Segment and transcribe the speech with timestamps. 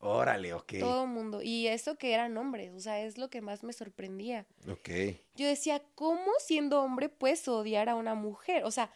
[0.00, 0.74] Órale, ok.
[0.80, 1.42] Todo el mundo.
[1.42, 4.46] Y eso que eran hombres, o sea, es lo que más me sorprendía.
[4.70, 4.88] Ok.
[5.36, 8.64] Yo decía, ¿cómo siendo hombre puedes odiar a una mujer?
[8.64, 8.90] O sea,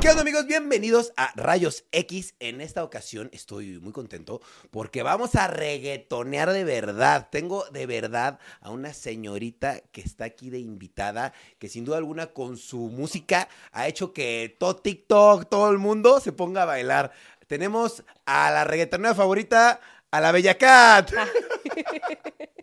[0.00, 0.46] ¿Qué onda amigos?
[0.46, 2.34] Bienvenidos a Rayos X.
[2.40, 4.40] En esta ocasión estoy muy contento
[4.70, 7.28] porque vamos a reggaetonear de verdad.
[7.30, 12.28] Tengo de verdad a una señorita que está aquí de invitada, que sin duda alguna
[12.28, 17.12] con su música ha hecho que todo TikTok, todo el mundo se ponga a bailar.
[17.46, 21.12] Tenemos a la reggaetonera favorita, a la Bella Cat.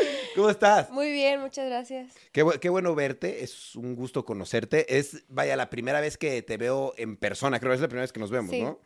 [0.34, 0.90] ¿Cómo estás?
[0.90, 2.12] muy bien, muchas gracias.
[2.32, 4.96] Qué, bu- qué bueno verte, es un gusto conocerte.
[4.98, 8.02] Es, vaya, la primera vez que te veo en persona, creo que es la primera
[8.04, 8.60] vez que nos vemos, Sí.
[8.62, 8.78] ¿no?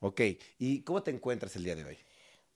[0.00, 0.20] Ok,
[0.58, 1.98] ¿y cómo te encuentras el día de hoy?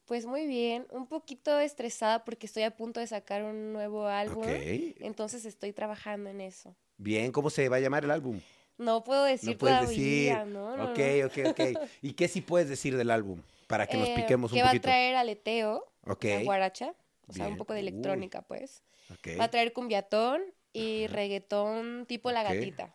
[0.05, 4.42] Pues muy bien, un poquito estresada porque estoy a punto de sacar un nuevo álbum.
[4.45, 6.74] Ok, Entonces estoy trabajando en eso.
[6.97, 8.41] bien, ¿cómo se va a llamar el álbum?
[8.77, 10.52] No puedo decir no puedes todavía, decir.
[10.52, 10.77] ¿no?
[10.77, 11.27] no, ok, no.
[11.27, 11.80] ok, ok.
[12.02, 13.41] ¿Y qué sí puedes decir del álbum?
[13.69, 14.83] Para que nos Eh, piquemos un que va a poquito.
[14.84, 16.95] traer aleteo, Ok, la guaracha,
[17.31, 17.89] o sea, un poco de Uy.
[17.89, 18.83] electrónica, pues.
[19.11, 19.39] ok.
[19.41, 20.42] Va a traer cumbiatón
[20.73, 21.14] y Ajá.
[21.14, 22.95] reggaetón tipo la gatita.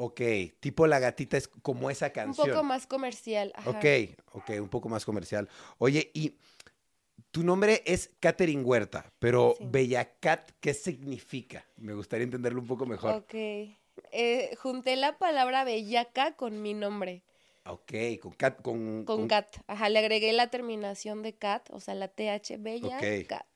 [0.00, 0.20] Ok,
[0.60, 2.50] tipo La Gatita es como esa Un canción.
[2.50, 3.52] poco más comercial.
[3.56, 3.70] Ajá.
[3.70, 3.84] Ok,
[4.30, 5.48] ok, un poco más comercial.
[5.78, 6.36] Oye, y
[7.32, 9.64] tu nombre es Catherine Huerta, pero Sí.
[9.68, 11.66] Bella Cat, ¿qué significa?
[11.76, 13.12] Me gustaría entenderlo un poco mejor.
[13.16, 13.34] Ok.
[13.34, 17.24] Eh, junté la palabra bellaca con mi nombre,
[17.68, 19.56] Ok, con cat, con, con con- cat.
[19.66, 23.26] Ajá, le agregué la terminación de cat, o sea, la TH bella, Ok.
[23.28, 23.46] cat.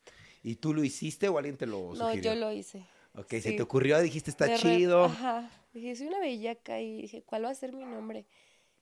[0.43, 2.35] ¿Y tú lo hiciste o alguien te lo No, sugirió?
[2.35, 2.85] yo lo hice.
[3.15, 5.05] Ok, se te ocurrió, dijiste, está De re- chido.
[5.05, 5.51] Ajá.
[5.73, 8.27] Dije, soy una bellaca y dije, ¿cuál va a ser mi nombre?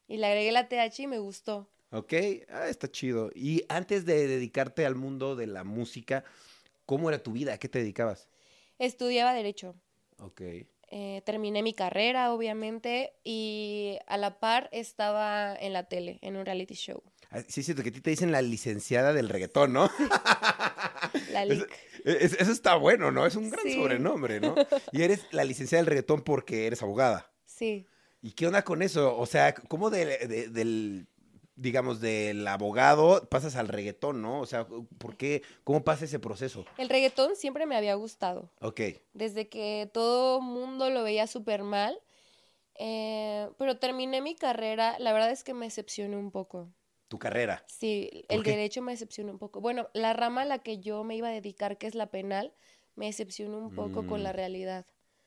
[0.08, 1.68] Y le agregué la TH y me gustó.
[1.92, 2.12] Ok,
[2.48, 3.30] ah, está chido.
[3.34, 6.24] Y antes de dedicarte al mundo de la música,
[6.86, 7.54] ¿cómo era tu vida?
[7.54, 8.28] ¿A qué te dedicabas?
[8.78, 9.74] Estudiaba Derecho.
[10.18, 10.42] Ok.
[10.92, 16.44] Eh, terminé mi carrera, obviamente, y a la par estaba en la tele, en un
[16.44, 17.00] reality show.
[17.30, 19.88] Ah, Sí, es cierto que a ti te dicen la licenciada del reggaetón, ¿no?
[21.32, 21.66] La LIC.
[22.04, 23.26] es- eso está bueno, ¿no?
[23.26, 23.74] Es un gran Sí.
[23.74, 24.54] sobrenombre, ¿no?
[24.92, 27.32] Y eres la licenciada del reggaetón porque eres abogada.
[27.44, 27.86] Sí.
[28.22, 29.16] ¿Y qué onda con eso?
[29.16, 31.06] O sea, ¿cómo de- de- del,
[31.60, 34.41] digamos, del abogado pasas al reggaetón, no?
[34.41, 34.66] O sea,
[34.98, 35.43] ¿por qué?
[35.62, 36.65] ¿Cómo pasa ese proceso?
[36.78, 38.50] El reggaetón siempre me había gustado.
[38.60, 38.81] Ok,
[39.12, 42.00] Desde que todo mundo lo veía súper mal.
[42.76, 46.69] eh, pero terminé mi carrera, la verdad es que me decepcioné un poco.
[47.09, 47.62] tu carrera.
[47.66, 48.50] Sí, ¿Por el qué?
[48.53, 49.60] derecho me decepcionó un poco.
[49.60, 52.54] Bueno, la rama a la que yo me iba a dedicar, que es la penal,
[52.94, 54.37] me decepcionó un poco con la Mm.
[54.37, 54.87] realidad.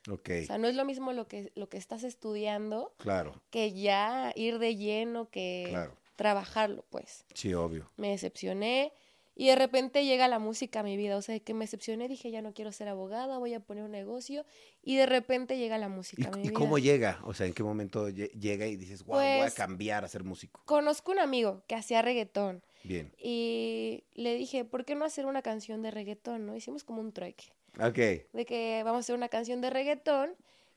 [0.10, 3.74] Ok, O sea, no es lo mismo lo que, lo que estás estudiando claro, que
[3.74, 5.96] ya ir de lleno, que claro.
[6.24, 7.26] Trabajarlo, pues.
[7.34, 7.92] Sí, obvio.
[7.98, 8.94] Me decepcioné
[9.36, 11.18] y de repente llega la música a mi vida.
[11.18, 13.92] O sea, que me decepcioné, dije, ya no quiero ser abogada, voy a poner un
[13.92, 14.46] negocio.
[14.82, 16.58] Y de repente llega la música a mi ¿Y, y vida.
[16.60, 17.20] cómo llega?
[17.26, 20.08] O sea, ¿en qué momento lle- llega y dices, wow, voy a Pues- cambiar a
[20.08, 20.62] ser músico?
[20.66, 23.12] Conozco un amigo que hacía reggaetón Bien.
[23.18, 26.46] y le dije, ¿por qué no hacer una canción de reggaetón?
[26.46, 26.56] ¿no?
[26.56, 27.52] Hicimos como un trueque.
[27.82, 27.98] Ok,
[28.34, 30.36] de que vamos a hacer una canción de reggaetón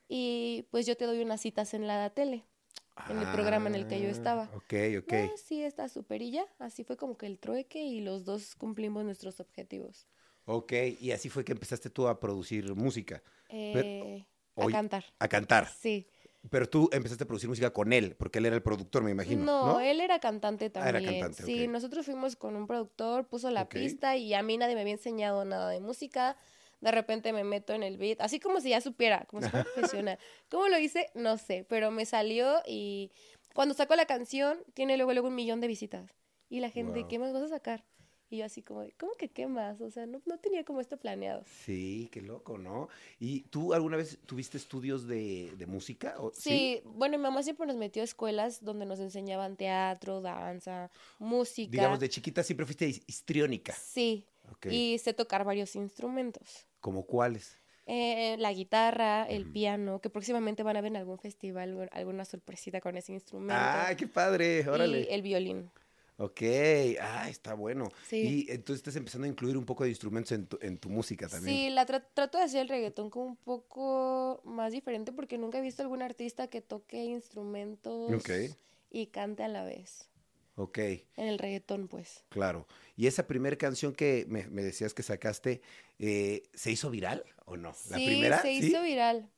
[0.09, 2.45] y pues yo te doy unas citas en la tele.
[3.09, 4.51] En el programa en el que yo Ah, estaba.
[4.57, 5.13] Ok, ok.
[5.13, 6.45] Ah, sí, está súper y ya.
[6.59, 10.07] Así fue como que el trueque y los dos cumplimos nuestros objetivos.
[10.47, 14.25] Ok, y así fue que empezaste tú a producir música, Eh,
[14.57, 15.05] a cantar.
[15.19, 15.69] a cantar.
[15.69, 16.07] Sí.
[16.51, 19.45] Pero tú empezaste a producir música con él, porque él era el productor, me imagino.
[19.45, 21.19] No, No, él era cantante Ah, era también.
[21.19, 21.73] cantante, sí, ok.
[21.73, 23.75] nosotros fuimos con un productor, puso la Ok.
[23.75, 26.37] pista y a mí nadie me había enseñado nada de música.
[26.81, 29.65] De repente me meto en el beat, así como si ya supiera, como si fuera
[29.65, 30.19] profesional.
[30.51, 31.09] ¿Cómo lo hice?
[31.15, 33.11] No sé, pero me salió y
[33.55, 36.11] cuando saco la canción tiene luego luego un millón de visitas.
[36.49, 37.09] Y la gente, Wow.
[37.09, 37.85] ¿qué más vas a sacar?
[38.29, 39.81] Y yo así como, de, ¿cómo que qué más?
[39.81, 41.45] O sea, no, no tenía como esto planeado.
[41.47, 42.89] Sí, qué loco, ¿no?
[43.21, 46.17] ¿Y tú alguna vez tuviste estudios de, de música?
[46.19, 50.91] o- Sí, bueno, mi mamá siempre nos metió a escuelas donde nos enseñaban teatro, danza,
[51.21, 51.71] música.
[51.71, 53.73] Digamos, de chiquita siempre fuiste his- histriónica.
[53.75, 54.27] Sí,
[54.71, 56.67] Y sé tocar varios instrumentos.
[56.81, 57.59] ¿Como cuáles?
[57.87, 62.25] Eh, la guitarra, el piano, que próximamente van a ver en algún festival algu- alguna
[62.25, 63.55] sorpresita con ese instrumento.
[63.57, 65.03] Ah, qué padre, órale.
[65.09, 65.71] Y el violín.
[66.19, 66.41] Ok,
[67.01, 67.89] ah, está bueno.
[68.09, 68.47] Sí.
[68.49, 71.29] Y entonces estás empezando a incluir un poco de instrumentos en tu, en tu música
[71.29, 71.57] también.
[71.59, 75.59] Sí, la tra- trato de hacer el reggaetón como un poco más diferente porque nunca
[75.59, 78.09] he visto algún artista que toque instrumentos
[78.91, 80.09] y cante a la vez.
[80.59, 82.25] Ok, En el reggaetón, pues.
[82.31, 82.67] claro.
[82.97, 85.61] ¿Y esa primera canción que me, me decías que sacaste,
[85.99, 87.75] eh, ¿se hizo viral o no?
[87.91, 88.41] ¿La sí, primera?
[88.41, 88.67] se ¿Sí?
[88.69, 89.31] hizo viral.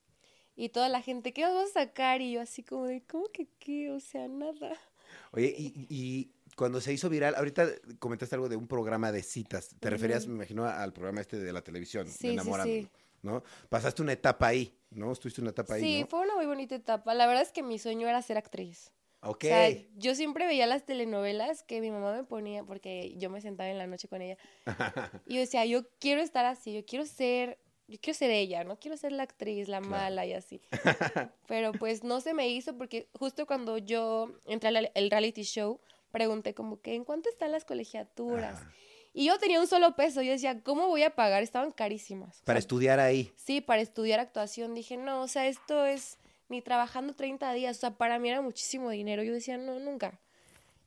[0.55, 2.21] Y toda la gente, ¿qué nos vas a sacar?
[2.21, 3.91] Y yo así como de, ¿cómo que qué?
[3.91, 4.77] O sea, nada.
[5.33, 7.67] Oye, y, y cuando se hizo viral, ahorita
[7.99, 9.71] comentaste algo de un programa de citas.
[9.81, 12.89] Te referías, me imagino, al programa este de la televisión, Sí, de sí.
[13.23, 13.43] ¿no?
[13.69, 15.13] Pasaste una etapa ahí, ¿no?
[15.13, 16.07] Estuviste una etapa ahí, Sí, ¿no?
[16.07, 17.15] fue una muy bonita etapa.
[17.15, 18.93] La verdad es que mi sueño era ser actriz.
[19.21, 19.45] Ok.
[19.45, 23.41] O sea, yo siempre veía las telenovelas que mi mamá me ponía, porque yo me
[23.41, 24.37] sentaba en la noche con ella.
[25.27, 28.79] Y yo decía, yo quiero estar así, yo quiero ser, yo quiero ser ella, no
[28.79, 29.91] quiero ser la actriz, la Claro.
[29.91, 30.61] mala y así.
[31.49, 35.81] Pero pues no se me hizo porque justo cuando yo entré al el reality show,
[36.13, 38.55] pregunté como que, ¿en cuánto están las colegiaturas?
[38.63, 38.73] Ajá.
[39.15, 41.43] Y yo tenía un solo peso, yo decía, ¿cómo voy a pagar?
[41.43, 42.41] Estaban carísimas.
[42.41, 43.33] O Para sea, estudiar ahí.
[43.37, 44.75] Sí, para estudiar actuación.
[44.75, 46.19] Dije, no, o sea, esto es
[46.49, 47.77] ni trabajando 30 días.
[47.77, 49.23] O sea, para mí era muchísimo dinero.
[49.23, 50.19] Yo decía, no, nunca.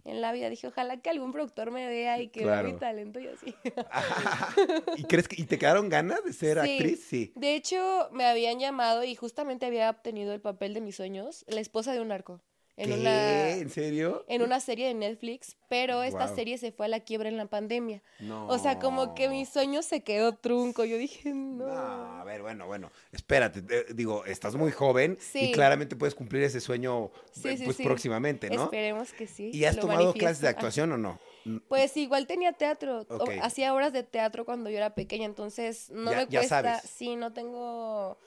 [0.03, 3.19] En la vida dije, ojalá que algún productor me vea y que vea mi talento
[3.19, 3.53] y así.
[4.97, 6.71] ¿Y crees que y te quedaron ganas de ser Sí.
[6.71, 7.03] actriz?
[7.07, 7.31] Sí.
[7.35, 11.59] De hecho, me habían llamado y justamente había obtenido el papel de mis sueños, la
[11.59, 12.41] esposa de un narco.
[12.81, 12.93] En ¿Qué?
[12.95, 14.25] una ¿En serio?
[14.27, 17.45] en una serie de Netflix, pero esta serie se fue a la quiebra en la
[17.45, 18.01] pandemia.
[18.19, 18.47] No.
[18.47, 20.83] O sea, como que mi sueño se quedó trunco.
[20.83, 21.67] Yo dije, no.
[21.67, 26.43] No, a ver, bueno, bueno, espérate, te- digo, estás muy joven y claramente puedes cumplir
[26.43, 28.63] ese sueño Sí, eh, sí, pues próximamente, ¿no?
[28.63, 29.51] Esperemos que sí.
[29.53, 31.19] ¿Y has lo tomado clases de actuación o no?
[31.67, 33.05] Pues igual tenía teatro,
[33.41, 37.33] hacía horas de teatro cuando yo era pequeña, entonces no Ya- me cuesta, sí, no
[37.33, 38.17] tengo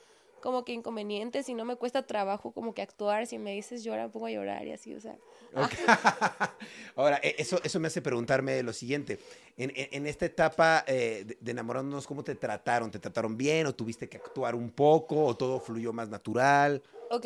[0.45, 4.05] como que inconvenientes y no me cuesta trabajo como que actuar, si me dices llora,
[4.05, 5.17] me pongo a llorar y así, o sea.
[5.55, 5.73] Ok.
[6.97, 9.19] Ahora, e- eso, eso me hace preguntarme lo siguiente.
[9.57, 12.91] En, en- en esta etapa eh, de, de enamorándonos, ¿cómo te trataron?
[12.91, 16.83] ¿Te trataron bien o tuviste que actuar un poco o todo fluyó más natural?
[17.09, 17.25] Ok,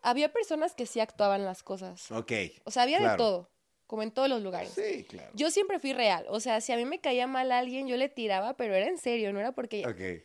[0.00, 2.32] había personas que sí actuaban las cosas, Ok.
[2.64, 3.50] o sea, había de todo,
[3.86, 4.70] como en todos los lugares.
[4.70, 5.30] Sí, claro.
[5.34, 8.08] Yo siempre fui real, o sea, si a mí me caía mal alguien, yo le
[8.08, 10.24] tiraba, pero era en serio, no era porque, Ok,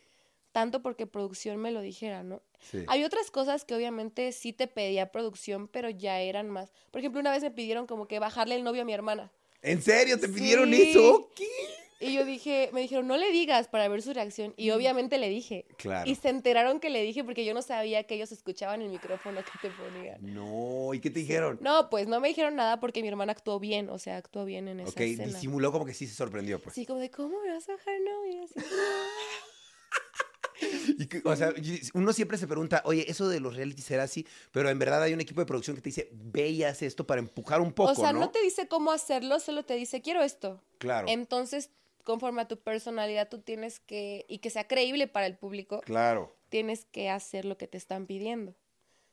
[0.52, 2.42] tanto porque producción me lo dijera, ¿no?
[2.60, 2.84] sí.
[2.88, 6.72] Hay otras cosas que obviamente sí te pedía producción, pero ya eran más.
[6.90, 9.30] Por ejemplo, una vez me pidieron como que bajarle el novio a mi hermana.
[9.62, 10.18] ¿En serio?
[10.18, 10.90] ¿Te pidieron Sí.
[10.90, 11.30] eso?
[11.36, 11.46] ¿Qué?
[12.02, 14.54] Y yo dije, me dijeron, no le digas para ver su reacción.
[14.56, 15.66] Y obviamente le dije.
[15.76, 16.08] Claro.
[16.10, 19.42] Y se enteraron que le dije porque yo no sabía que ellos escuchaban el micrófono
[19.44, 20.16] que te ponían.
[20.22, 21.58] No, ¿y qué te dijeron?
[21.60, 24.68] No, pues no me dijeron nada porque mi hermana actuó bien, o sea, actuó bien
[24.68, 25.26] en esa ok, escena.
[25.26, 26.72] disimuló como que sí se sorprendió, pues.
[26.72, 28.46] Así como de, ¿cómo me vas a bajar novio?
[30.98, 31.52] Y que, o sea,
[31.94, 35.12] uno siempre se pregunta, oye, eso de los reality será así, pero en verdad hay
[35.12, 37.92] un equipo de producción que te dice, ve y haz esto para empujar un poco,
[37.92, 38.20] o sea, ¿no?
[38.20, 38.30] ¿no?
[38.30, 40.62] te dice cómo hacerlo, solo te dice, quiero esto.
[40.78, 41.70] Claro, Entonces,
[42.04, 46.34] conforme a tu personalidad, tú tienes que, y que sea creíble para el público, claro,
[46.48, 48.54] tienes que hacer lo que te están pidiendo.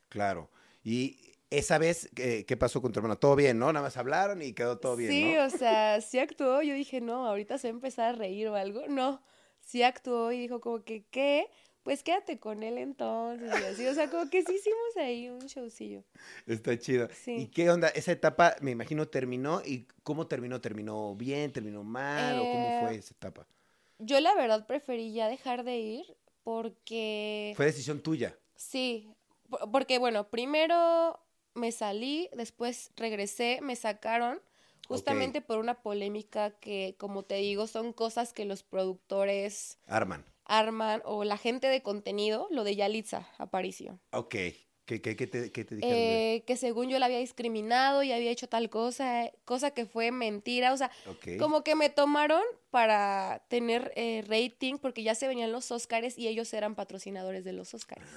[0.09, 0.49] claro.
[0.83, 3.15] Y esa vez, ¿qué, qué pasó con tu hermana?
[3.15, 3.71] Todo bien, ¿no?
[3.71, 5.45] Nada más hablaron y quedó todo bien, sí, ¿no?
[5.45, 6.61] o sea, sí actuó.
[6.61, 8.87] Yo dije, no, ahorita se va a empezar a reír o algo.
[8.87, 9.21] No,
[9.67, 11.47] sí actuó y dijo como que, ¿qué?
[11.83, 13.49] Pues quédate con él entonces.
[13.61, 16.03] Y así, o sea, como que sí hicimos ahí un showcillo.
[16.45, 17.07] Está chido.
[17.13, 17.35] Sí.
[17.35, 17.87] ¿Y qué onda?
[17.89, 19.61] Esa etapa, me imagino, terminó.
[19.65, 20.59] ¿Y cómo terminó?
[20.59, 21.53] ¿Terminó bien?
[21.53, 22.39] ¿Terminó mal?
[22.39, 23.47] ¿O cómo Eh, fue esa etapa?
[23.99, 27.53] Yo la verdad preferí ya dejar de ir porque...
[27.55, 28.37] Fue decisión tuya.
[28.55, 29.09] Sí,
[29.49, 31.19] po- porque bueno, primero
[31.53, 34.41] me salí, después regresé, me sacaron
[34.87, 40.25] justamente por una polémica que, como te digo, son cosas que los productores Arman.
[40.45, 44.35] arman o la gente de contenido, lo de Yalitza Aparicio, Ok.
[44.85, 45.97] ¿Qué, qué, qué te, qué te dijeron?
[45.97, 50.11] eh, que según yo la había discriminado y había hecho tal cosa, cosa que fue
[50.11, 50.89] mentira, o sea,
[51.39, 52.41] como que me tomaron
[52.71, 57.51] para tener eh, rating porque ya se venían los Óscares y ellos eran patrocinadores de
[57.51, 58.07] los Óscares.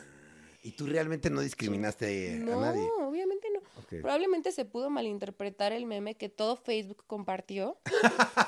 [0.62, 2.88] ¿Y tú realmente no discriminaste No, a nadie?
[3.00, 3.48] obviamente
[4.00, 7.78] Probablemente se pudo malinterpretar el meme que todo Facebook compartió.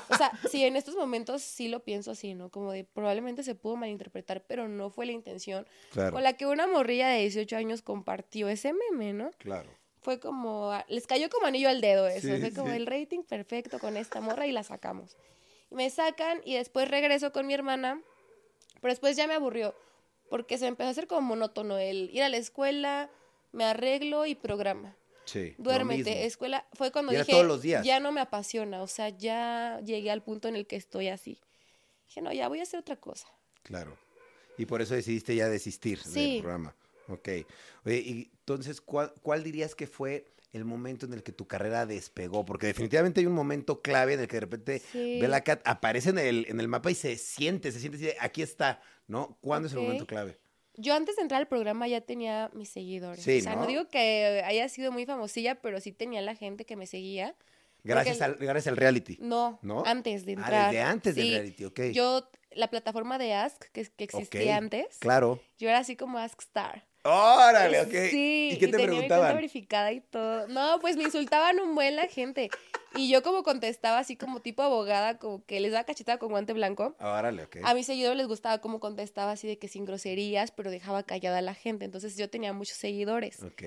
[0.09, 2.49] o sea, sí, en estos momentos sí lo pienso así, ¿no?
[2.49, 6.45] Como de probablemente se pudo malinterpretar, pero no fue la intención Claro, con la que
[6.45, 9.31] una morrilla de 18 años compartió ese meme, ¿no?
[9.37, 9.69] claro.
[10.01, 12.27] Fue como, a- les cayó como anillo al dedo eso.
[12.27, 12.75] Sí, fue como sí.
[12.75, 15.15] el rating perfecto con esta morra y la sacamos.
[15.71, 18.01] Y me sacan y después regreso con mi hermana,
[18.81, 19.73] pero después ya me aburrió,
[20.29, 23.09] porque se empezó a hacer como monótono el ir a la escuela,
[23.53, 24.93] me arreglo y programa.
[25.25, 25.55] Sí.
[25.57, 26.65] Duérmete, escuela.
[26.73, 27.85] Fue cuando Y dije, todos los días.
[27.85, 31.39] ya no me apasiona, o sea, ya llegué al punto en el que estoy así.
[32.07, 33.27] Dije, no, ya voy a hacer otra cosa.
[33.63, 33.97] Claro.
[34.57, 36.75] Y por eso decidiste ya desistir del programa.
[37.07, 37.29] Ok.
[37.85, 41.85] Oye, y entonces, ¿cuál, cuál dirías que fue el momento en el que tu carrera
[41.85, 42.45] despegó?
[42.45, 45.19] Porque definitivamente hay un momento clave en el que de repente Sí.
[45.19, 48.81] Bella Cat aparece en el, en el mapa y se siente, se siente aquí está,
[49.07, 49.37] ¿no?
[49.41, 50.37] ¿Cuándo es el momento clave?
[50.75, 53.23] Yo antes de entrar al programa ya tenía mis seguidores.
[53.23, 53.67] Sí, o sea, no ¿no?
[53.67, 57.35] digo que haya sido muy famosilla, pero sí tenía la gente que me seguía.
[57.83, 59.17] Gracias, al, gracias al reality.
[59.19, 59.83] No, ¿No?
[59.85, 60.71] antes de Ah, entrar.
[60.71, 61.79] desde antes del reality, ok.
[61.91, 65.39] Yo, la plataforma de Ask, que, que existía antes, Claro.
[65.59, 66.85] yo era así como Ask Star.
[67.03, 67.91] Órale, ok.
[68.09, 69.35] Sí, ¿Y qué te tenía mi cuenta preguntaban?
[69.35, 70.47] verificada y todo.
[70.47, 72.49] No, pues me insultaban un buen la gente.
[72.95, 76.53] Y yo como contestaba así como tipo abogada, como que les daba cachetada con guante
[76.53, 76.95] blanco.
[76.99, 77.57] Órale, ok.
[77.63, 81.39] A mis seguidores les gustaba cómo contestaba así de que sin groserías, pero dejaba callada
[81.39, 81.85] a la gente.
[81.85, 83.41] Entonces yo tenía muchos seguidores.
[83.43, 83.63] Ok.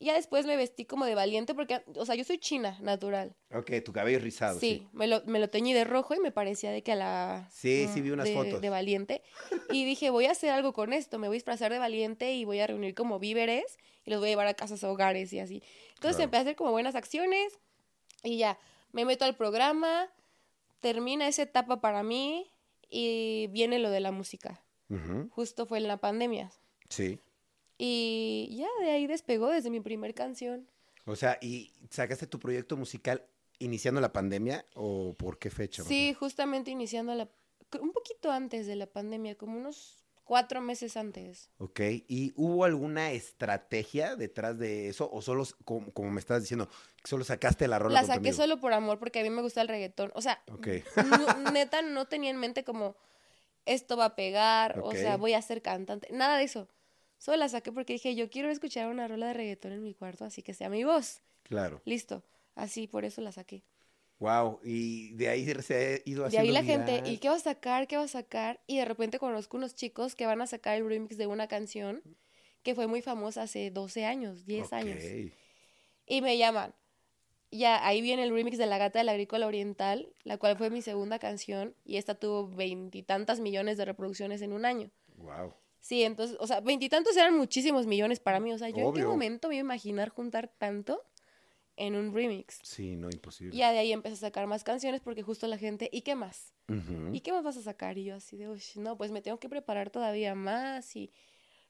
[0.00, 3.34] Y ya después me vestí como de valiente porque, o sea, yo soy china, natural.
[3.52, 4.60] Ok, tu cabello rizado.
[4.60, 7.48] Sí, me lo, me lo teñí de rojo y me parecía de que a la...
[7.52, 8.60] Sí, sí, vi unas de, fotos.
[8.60, 9.22] De valiente.
[9.72, 12.44] Y dije, voy a hacer algo con esto, me voy a disfrazar de valiente y
[12.44, 15.62] voy a reunir como víveres y los voy a llevar a casas hogares y así.
[15.94, 16.24] Entonces Claro.
[16.24, 17.58] empecé a hacer como buenas acciones
[18.22, 18.58] y ya,
[18.92, 20.10] me meto al programa,
[20.80, 22.50] termina esa etapa para mí
[22.90, 24.62] y viene lo de la música.
[25.30, 26.50] Justo fue en la pandemia.
[26.88, 27.20] Sí.
[27.76, 30.66] Y ya de ahí despegó desde mi primer canción.
[31.04, 33.26] O sea, ¿y sacaste tu proyecto musical
[33.58, 35.82] iniciando la pandemia o por qué fecha?
[35.82, 37.28] Sí, justamente iniciando la...
[37.80, 39.97] Un poquito antes de la pandemia, como unos
[40.28, 41.48] cuatro meses antes.
[41.56, 45.10] Ok, ¿y hubo alguna estrategia detrás de eso?
[45.10, 46.68] ¿O solo, como, como me estás diciendo,
[47.02, 49.68] solo sacaste la rola La saqué solo por amor porque a mí me gusta el
[49.68, 50.12] reggaetón.
[50.14, 50.44] O sea,
[51.54, 52.94] neta no tenía en mente como
[53.64, 56.08] esto va a pegar, o sea, voy a ser cantante.
[56.12, 56.68] Nada de eso.
[57.16, 60.26] Solo la saqué porque dije, yo quiero escuchar una rola de reggaetón en mi cuarto,
[60.26, 61.22] así que sea mi voz.
[61.42, 61.80] Claro.
[61.86, 62.22] Listo.
[62.54, 63.64] Así, por eso la saqué.
[64.20, 67.02] Wow, y de ahí se ha ido De haciendo ahí la gente.
[67.08, 67.86] ¿y qué va a sacar?
[67.86, 68.60] ¿Qué va a sacar?
[68.66, 72.02] Y de repente conozco unos chicos que van a sacar el remix de una canción
[72.64, 74.98] que fue muy famosa hace 12 años, 10 años.
[74.98, 75.32] Ok.
[76.06, 76.74] Y me llaman.
[77.50, 80.82] Ya, ahí viene el remix de La Gata del Agrícola Oriental, la cual fue mi
[80.82, 84.90] segunda canción, y esta tuvo veintitantas millones de reproducciones en un año.
[85.16, 85.54] Wow.
[85.80, 88.52] Sí, entonces, o sea, veintitantos eran muchísimos millones para mí.
[88.52, 91.02] O sea, yo en qué momento me iba a imaginar juntar tanto
[91.78, 92.58] en un remix.
[92.62, 93.54] Sí, no, imposible.
[93.54, 96.14] Y ya de ahí empecé a sacar más canciones porque justo la gente, ¿y qué
[96.14, 96.52] más?
[96.68, 97.14] Ujú.
[97.14, 97.96] ¿Y qué más vas a sacar?
[97.96, 101.10] Y yo así de, uy, no, pues me tengo que preparar todavía más y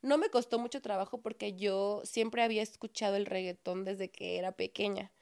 [0.03, 4.53] no me costó mucho trabajo porque yo siempre había escuchado el reggaetón desde que era
[4.53, 5.12] pequeña.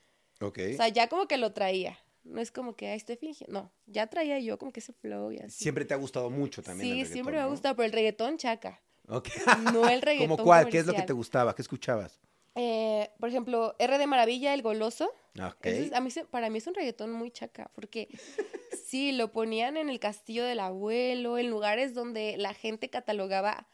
[0.40, 0.58] Ok.
[0.72, 1.98] O sea, ya como que lo traía.
[2.24, 3.52] No es como que "Ay, estoy fingiendo.
[3.62, 5.62] No, ya traía yo como que ese flow y así.
[5.62, 6.90] Siempre te ha gustado mucho también.
[6.92, 7.50] el sí, siempre reggaetón, me ha ¿no?
[7.50, 8.82] gustado, pero el reggaetón chaca.
[9.08, 9.28] Ok.
[9.72, 10.36] No el reggaetón.
[10.36, 10.68] ¿Cómo cuál?
[10.68, 11.06] ¿Qué es lo que comercial.
[11.06, 11.54] te gustaba?
[11.54, 12.20] ¿Qué escuchabas?
[12.58, 15.12] Eh, por ejemplo, R de Maravilla, El Goloso.
[15.38, 15.66] Ok.
[15.66, 18.08] Ese es- a mí, para mí es un reggaetón muy chaca, porque
[18.86, 23.66] sí, lo ponían en el castillo del abuelo, en lugares donde la gente catalogaba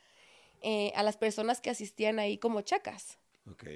[0.62, 3.18] eh, a las personas que asistían ahí como chacas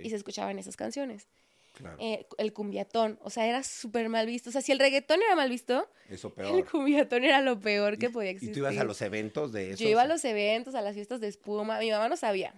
[0.04, 1.26] y se escuchaban esas canciones.
[1.75, 1.96] claro.
[2.00, 4.50] Eh, el cumbiatón, o sea, era súper mal visto.
[4.50, 6.70] O sea, si el reggaetón era mal visto, Eso el peor.
[6.70, 8.54] cumbiatón era lo peor que Y- podía ¿Y existir.
[8.54, 9.82] tú ibas a los eventos de eso?
[9.84, 11.78] Yo iba a los eventos, a las fiestas de espuma.
[11.80, 12.54] Mi mamá no sabía.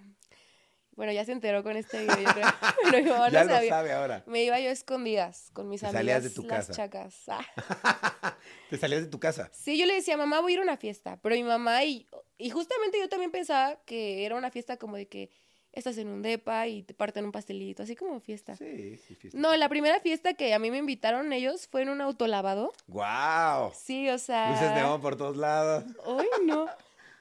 [0.99, 2.47] Bueno, ya se enteró con este video, yo creo.
[2.91, 3.71] Pero mi mamá Ya no lo sabía.
[3.71, 4.25] sabe ahora.
[4.27, 6.73] Me iba yo a escondidas con mis Te amigas salías de tu las casa.
[6.73, 7.15] chacas.
[7.29, 8.37] Ah.
[8.69, 9.49] Te salías de tu casa.
[9.53, 11.17] Sí, yo le decía, mamá, voy a ir a una fiesta.
[11.23, 15.07] Pero mi mamá, y, y justamente yo también pensaba que era una fiesta como de
[15.07, 15.31] que
[15.73, 18.57] estás en un depa y te parten un pastelito, así como fiesta.
[18.57, 19.39] Sí, sí, fiesta.
[19.39, 22.73] No, la primera fiesta que a mí me invitaron ellos fue en un autolavado.
[22.89, 23.71] ¡Guau!
[23.73, 24.51] Sí, o sea.
[24.51, 25.85] Luces neón por todos lados.
[26.05, 26.67] Ay, no.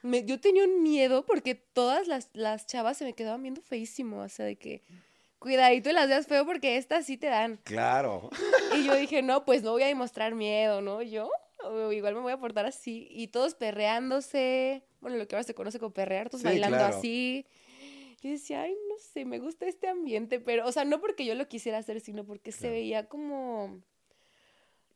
[0.08, 4.22] Me- yo tenía un miedo porque todas las, las chavas se me quedaban viendo feísimo.
[4.22, 4.82] O sea, de que
[5.40, 7.58] cuidadito y las veas feo porque estas sí te dan.
[7.64, 8.30] Claro.
[8.76, 11.02] Y yo dije, no, pues no voy a demostrar miedo, ¿no?
[11.02, 11.30] Yo
[11.92, 13.08] igual me voy a portar así.
[13.12, 14.84] Y todos perreándose.
[15.02, 16.98] Bueno, lo que ahora se conoce como perrear, todos Sí, bailando claro.
[16.98, 17.46] así.
[18.22, 20.40] Y decía, ay, no sé, me gusta este ambiente.
[20.40, 23.82] Pero, o sea, no porque yo lo quisiera hacer, sino porque se veía como.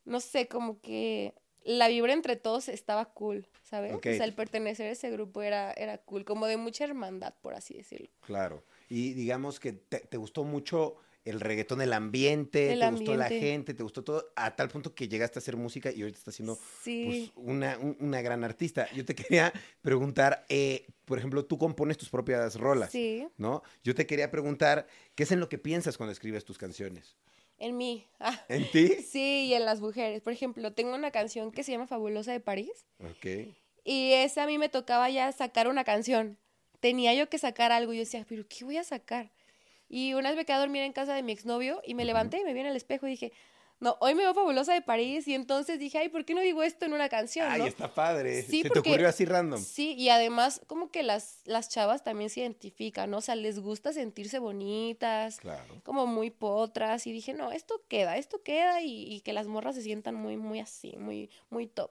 [0.04, 1.32] No sé, como que
[1.64, 3.92] la vibra entre todos estaba cool, ¿sabes?
[3.94, 7.54] O sea, el pertenecer a ese grupo era, era cool, como de mucha hermandad, por
[7.54, 8.08] así decirlo.
[8.26, 8.64] Claro.
[8.88, 13.28] Y digamos que te, te gustó mucho el reggaetón, el ambiente, El te gustó la
[13.28, 16.34] gente, te gustó todo, a tal punto que llegaste a hacer música y ahorita estás
[16.34, 17.30] haciendo Sí.
[17.34, 18.90] pues, una, un- una gran artista.
[18.92, 19.52] Yo te quería
[19.82, 23.26] preguntar, eh, por ejemplo, tú compones tus propias rolas, sí.
[23.36, 23.62] ¿no?
[23.84, 27.16] Yo te quería preguntar, ¿qué es en lo que piensas cuando escribes tus canciones?
[27.62, 28.08] En mí.
[28.24, 28.40] Ah.
[28.48, 28.88] ¿En ti?
[29.02, 30.20] Sí, y en las mujeres.
[30.22, 32.86] Por ejemplo, tengo una canción que se llama Fabulosa de París.
[33.00, 33.54] Ok.
[33.84, 36.38] Y esa a mí me tocaba ya sacar una canción.
[36.78, 37.92] Tenía yo que sacar algo.
[37.92, 39.32] Y yo decía, ¿pero qué voy a sacar?
[39.88, 42.38] Y una vez me quedé a dormir en casa de mi exnovio y me levanté
[42.38, 43.32] y me vi en el espejo y dije,
[43.82, 46.62] No, hoy me veo fabulosa de París y entonces dije, ay, ¿por qué no digo
[46.62, 47.48] esto en una canción?
[47.50, 47.66] Ay, no?
[47.66, 48.42] está padre.
[48.44, 49.60] Sí, Se porque- te ocurrió así random.
[49.60, 53.18] Sí, y además como que las, las chavas también se identifican, ¿no?
[53.18, 55.80] O sea, les gusta sentirse bonitas, Claro.
[55.82, 59.74] como muy potras, y dije, no, esto queda, esto queda, y, y que las morras
[59.74, 61.90] se sientan muy, muy así, muy, muy top.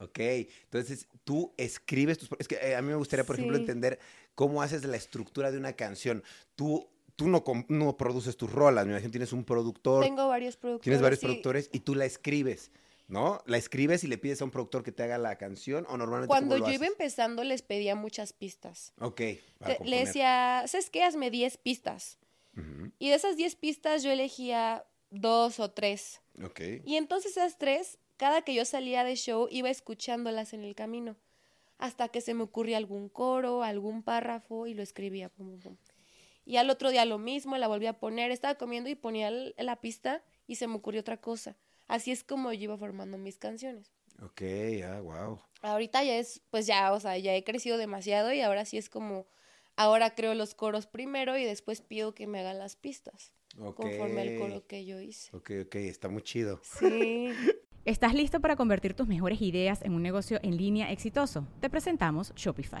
[0.00, 2.28] Ok, entonces tú escribes tus...
[2.40, 4.00] Es que eh, a mí me gustaría, por ejemplo, entender
[4.34, 6.24] cómo haces la estructura de una canción.
[6.56, 10.82] Tú, tú no, no produces tus rolas, me imagino tienes un productor, Tengo varios productores.
[10.84, 11.26] tienes varios sí.
[11.26, 12.70] productores y tú la escribes,
[13.08, 13.40] ¿no?
[13.46, 16.28] La escribes y le pides a un productor que te haga la canción o normalmente
[16.28, 18.92] Cuando ¿cómo yo iba empezando les pedía muchas pistas.
[19.00, 19.20] Ok,
[19.58, 21.02] para Le- Le decía, ¿sabes qué?
[21.04, 22.18] Hazme 10 pistas.
[22.56, 26.20] Ujú, Y de esas 10 pistas yo elegía dos o tres.
[26.42, 30.74] Ok, Y entonces esas tres, cada que yo salía de show, iba escuchándolas en el
[30.74, 31.16] camino.
[31.78, 35.28] Hasta que se me ocurría algún coro, algún párrafo y lo escribía.
[35.28, 35.76] pum, pum, pum.
[36.44, 38.30] Y al otro día lo mismo, la volví a poner.
[38.30, 41.56] Estaba comiendo y ponía el- la pista y se me ocurrió otra cosa.
[41.88, 43.92] Así es como yo iba formando mis canciones.
[44.22, 44.42] ok,
[44.86, 45.40] ah, wow.
[45.62, 48.88] Ahorita ya es, pues ya, o sea, ya he crecido demasiado y ahora sí es
[48.88, 49.26] como,
[49.76, 53.32] ahora creo los coros primero y después pido que me hagan las pistas.
[53.74, 55.34] Conforme al coro que yo hice.
[55.36, 56.60] Ok, ok, está muy chido.
[56.64, 57.28] Sí.
[57.84, 61.46] ¿Estás listo para convertir tus mejores ideas en un negocio en línea exitoso?
[61.60, 62.80] Te presentamos Shopify.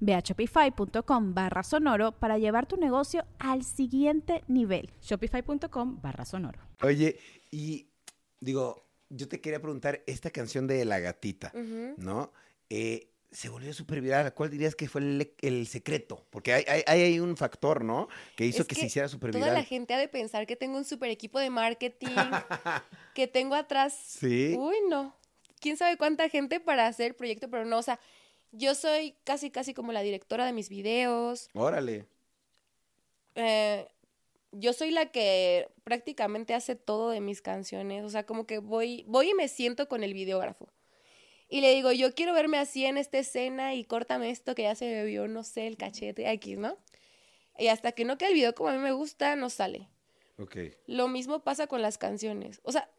[0.00, 4.90] Ve a shopify.com barra sonoro para llevar tu negocio al siguiente nivel.
[5.02, 6.60] Shopify.com barra sonoro.
[6.82, 7.18] Oye,
[7.50, 7.88] y
[8.40, 11.52] digo, yo te quería preguntar, esta canción de La Gatita.
[11.96, 12.32] ¿no?
[12.70, 14.32] Eh, se volvió súper viral.
[14.34, 16.26] ¿Cuál dirías que fue el, el secreto?
[16.30, 18.08] Porque hay, hay, un factor, ¿no?
[18.36, 19.66] Que hizo Es que, que se hiciera súper Toda la viral.
[19.66, 22.08] gente ha de pensar que tengo un super equipo de marketing,
[23.14, 23.94] que tengo atrás.
[23.94, 24.54] Sí.
[24.56, 25.14] Uy, no.
[25.60, 28.00] Quién sabe cuánta gente para hacer el proyecto, pero no, o sea,
[28.52, 31.48] yo soy casi, casi como la directora de mis videos.
[31.54, 32.06] Órale.
[33.34, 33.86] eh,
[34.52, 38.04] yo soy la que prácticamente hace todo de mis canciones.
[38.04, 40.68] O sea, como que voy, voy y me siento con el videógrafo.
[41.50, 44.74] Y le digo, yo quiero verme así en esta escena y córtame esto que ya
[44.74, 46.76] se me vio, no sé, el cachete X, ¿no?
[47.58, 49.88] Y hasta que no quede el video como a mí me gusta, no sale.
[50.38, 50.56] Ok.
[50.86, 52.60] Lo mismo pasa con las canciones.
[52.62, 52.90] O sea,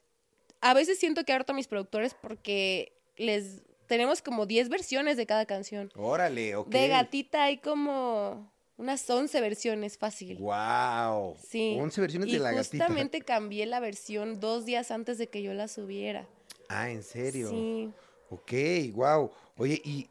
[0.62, 5.26] a veces siento que harto a mis productores porque les tenemos como 10 versiones de
[5.26, 5.92] cada canción.
[5.96, 6.70] Órale, ok.
[6.70, 8.48] De gatita hay como
[8.78, 10.38] unas 11 versiones fácil.
[10.38, 11.36] Wow.
[11.46, 11.76] Sí.
[11.78, 12.86] 11 versiones y de La Gatita.
[12.86, 16.28] justamente cambié la versión dos días antes de que yo la subiera.
[16.70, 17.50] Ah, ¿en serio?
[17.50, 17.92] Sí.
[18.30, 18.54] Ok,
[18.94, 19.32] wow.
[19.58, 20.08] Oye, y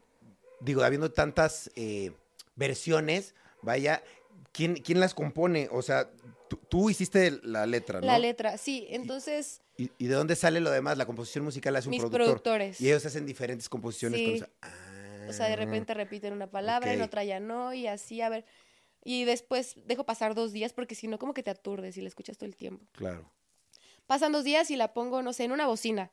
[0.59, 2.11] digo, habiendo tantas eh,
[2.57, 4.03] versiones, vaya,
[4.51, 5.69] ¿quién, ¿quién las compone?
[5.71, 6.09] O sea,
[6.49, 8.07] tú, tú hiciste la letra, ¿no?
[8.07, 8.87] La letra, sí.
[8.89, 10.97] Entonces, ¿Y, y de dónde sale lo demás?
[10.97, 12.25] La composición musical hace un mis productor.
[12.25, 12.81] productores.
[12.81, 14.19] Y ellos hacen diferentes composiciones.
[14.21, 14.53] con Sí.
[14.61, 17.07] Ah, O sea, de repente repiten una palabra, en ok.
[17.07, 18.43] otra ya no, y así, a ver.
[19.05, 22.09] Y después dejo pasar dos días porque si no, como que te aturdes y la
[22.09, 22.85] escuchas todo el tiempo.
[22.91, 23.31] Claro.
[24.05, 26.11] Pasan dos días y la pongo, no sé, en una bocina.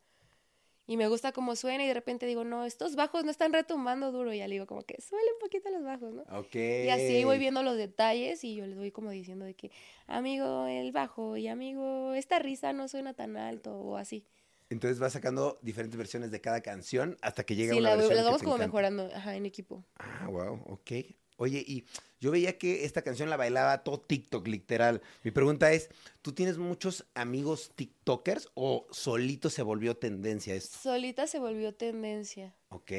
[0.87, 4.13] Y me gusta cómo suena y de repente digo, no, estos bajos no están retumbando
[4.13, 4.33] duro.
[4.33, 6.23] Y ya le digo como que suele un poquito los bajos, ¿no?
[6.39, 6.55] Ok.
[6.55, 9.73] Y así voy viendo los detalles y yo les voy como diciendo de que,
[10.07, 14.25] amigo, el bajo y amigo, esta risa no suena tan alto o así.
[14.69, 18.17] Entonces vas sacando diferentes versiones de cada canción hasta que llega Sí, una la- versión
[18.17, 18.67] las que vamos te como encanta.
[18.69, 19.85] mejorando, ajá, en equipo.
[19.99, 20.91] Ah, wow, ok.
[21.37, 21.85] Oye, y
[22.19, 25.03] yo veía que esta canción la bailaba todo TikTok, literal.
[25.23, 25.91] Mi pregunta es,
[26.23, 30.79] ¿tú tienes muchos amigos TikTokers o solito se volvió tendencia esto?
[30.79, 32.55] Solita se volvió tendencia.
[32.71, 32.93] Ok.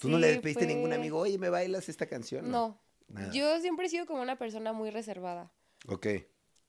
[0.00, 2.50] ¿Tú no le pediste a ningún amigo, oye, ¿me bailas esta canción?
[2.50, 3.30] No, Nada.
[3.32, 5.52] yo siempre he sido como una persona muy reservada.
[5.88, 6.06] Ok,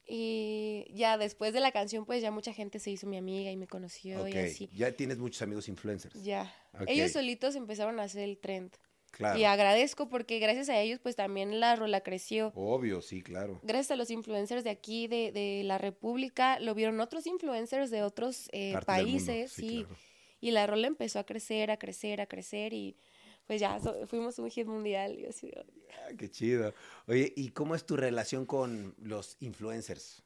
[0.05, 3.55] Y ya después de la canción, pues ya mucha gente se hizo mi amiga y
[3.55, 4.69] me conoció y así.
[4.73, 6.21] Ya tienes muchos amigos influencers.
[6.21, 6.53] Ya.
[6.73, 6.87] Ok.
[6.87, 8.73] Ellos solitos empezaron a hacer el trend.
[9.15, 9.37] Claro.
[9.39, 12.51] Y agradezco porque gracias a ellos, pues también la rola creció.
[12.55, 13.59] Obvio, sí, claro.
[13.61, 18.01] Gracias a los influencers de aquí, de, de la República, lo vieron otros influencers de
[18.01, 19.83] otros eh, países, sí, sí.
[19.85, 19.95] claro.
[20.41, 22.97] Y la rola empezó a crecer, a crecer, a crecer y
[23.45, 25.17] pues ya so- fuimos un hit mundial.
[25.19, 26.73] Y así, Ah, qué chido.
[27.07, 30.23] Oye, ¿y cómo es tu relación con los influencers?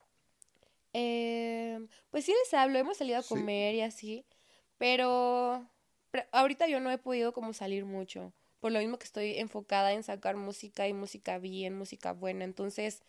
[0.93, 3.29] Eh, pues sí les hablo, hemos salido a Sí.
[3.29, 4.25] comer y así,
[4.77, 5.69] pero,
[6.09, 9.93] pero ahorita yo no he podido como salir mucho, por lo mismo que estoy enfocada
[9.93, 13.03] en sacar música y música bien, música buena, entonces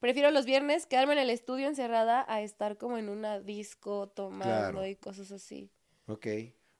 [0.00, 4.44] prefiero los viernes quedarme en el estudio encerrada a estar como en una disco tomando
[4.46, 4.86] Claro.
[4.86, 5.70] y cosas así.
[6.06, 6.26] Ok.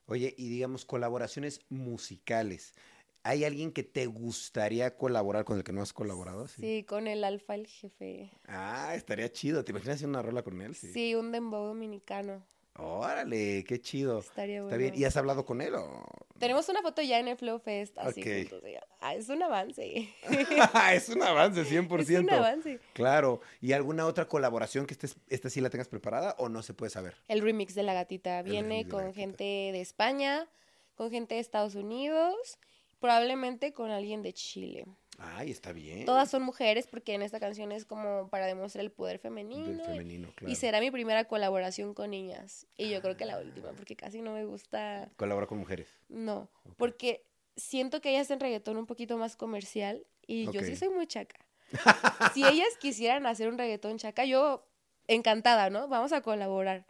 [0.07, 2.75] Oye, y digamos, colaboraciones musicales.
[3.23, 6.49] ¿Hay alguien que te gustaría colaborar con el que no has colaborado?
[6.49, 8.33] Sí, con el alfa, el jefe.
[8.47, 9.65] Ah, estaría chido.
[9.65, 10.75] ¿Te imaginas hacer una rola con él?
[10.75, 12.45] Sí, un dembow dominicano.
[12.83, 14.19] Órale, qué chido.
[14.21, 14.79] Estaría Está bueno.
[14.79, 14.95] bien.
[14.95, 16.05] ¿Y has hablado con él o...?
[16.39, 18.63] Tenemos una foto ya en el Flow Fest, así juntos,
[19.01, 20.09] ah, es un avance.
[20.93, 22.01] es un avance, 100%.
[22.01, 22.81] Es un avance.
[22.95, 23.41] Claro.
[23.61, 26.91] ¿Y alguna otra colaboración que estés, esta sí la tengas preparada o no se puede
[26.91, 27.15] saber?
[27.29, 29.21] El remix de La Gatita viene con Gatita.
[29.21, 30.49] gente de España,
[30.97, 32.59] con gente de Estados Unidos,
[32.99, 34.87] probablemente con alguien de Chile.
[35.25, 36.05] Ay, está bien.
[36.05, 39.67] Todas son mujeres porque en esta canción es como para demostrar el poder femenino.
[39.69, 40.53] Del y- femenino, claro.
[40.53, 42.67] Y será mi primera colaboración con niñas.
[42.77, 45.11] Y yo creo que la última, porque casi no me gusta.
[45.17, 45.89] Colabora con mujeres.
[46.09, 47.25] No, porque
[47.57, 51.37] siento que ellas hacen reggaetón un poquito más comercial y yo sí soy muy chaca.
[52.35, 54.67] si ellas quisieran hacer un reggaetón chaca, yo
[55.07, 55.89] encantada, ¿no?
[55.89, 56.85] Vamos a colaborar.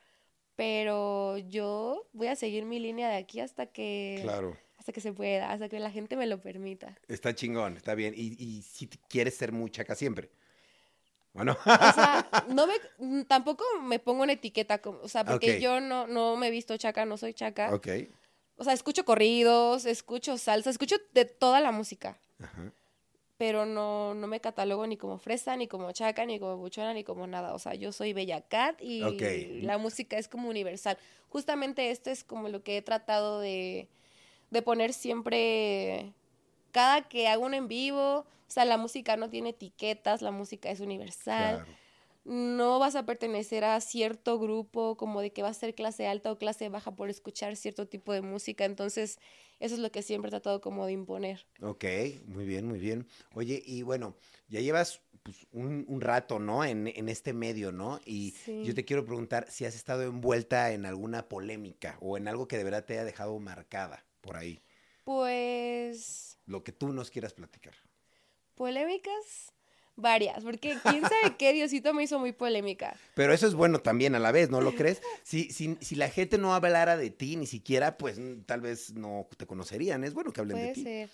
[0.57, 4.57] Pero yo voy a seguir mi línea de aquí hasta que Claro.
[4.83, 6.99] Hasta que se pueda, hasta que la gente me lo permita.
[7.07, 8.15] Está chingón, está bien.
[8.17, 10.29] Y, y si quieres ser muy chaca siempre.
[11.33, 11.53] Bueno.
[11.53, 16.09] O sea, no me tampoco me pongo una etiqueta como, o sea, porque yo no
[16.09, 17.73] no me he visto chaca, no soy chaca.
[17.73, 17.89] ok.
[18.57, 22.19] O sea, escucho corridos, escucho salsa, escucho de toda la música.
[22.41, 22.73] Ajá.
[23.39, 27.05] pero no, no me catalogo ni como fresa, ni como chaca, ni como buchona, ni
[27.05, 27.55] como nada.
[27.55, 30.99] O sea, yo soy Bella Cat y la música es como universal.
[31.29, 33.89] Justamente esto es como lo que he tratado de,
[34.53, 36.13] de poner siempre,
[36.73, 40.71] cada que hago un en vivo, o sea, la música no tiene etiquetas, la música
[40.71, 41.65] es universal.
[41.65, 41.83] Claro.
[42.25, 46.31] No vas a pertenecer a cierto grupo, como de que vas a ser clase alta
[46.31, 48.65] o clase baja por escuchar cierto tipo de música.
[48.65, 49.19] Entonces,
[49.59, 51.47] eso es lo que siempre he tratado como de imponer.
[51.63, 51.85] Ok,
[52.27, 53.09] muy bien, muy bien.
[53.35, 54.15] Oye, y bueno,
[54.49, 56.63] ya llevas pues, un, un rato, ¿no?
[56.65, 58.01] En, en este medio, ¿no?
[58.05, 58.63] Y Sí.
[58.65, 62.59] yo te quiero preguntar si has estado envuelta en alguna polémica o en algo que
[62.59, 64.63] de verdad te haya dejado marcada por ahí.
[65.05, 67.75] Pues Lo que tú nos quieras platicar.
[68.55, 69.53] polémicas
[69.97, 72.97] varias, porque quién sabe qué Diosito me hizo muy polémica.
[73.15, 75.03] Pero eso es bueno también a la vez, ¿no lo crees?
[75.25, 78.93] Si, si, si la gente no hablara de ti ni siquiera, pues mm, tal vez
[78.95, 80.03] no te conocerían.
[80.05, 81.11] Es bueno que hablen de Puede ti, ser.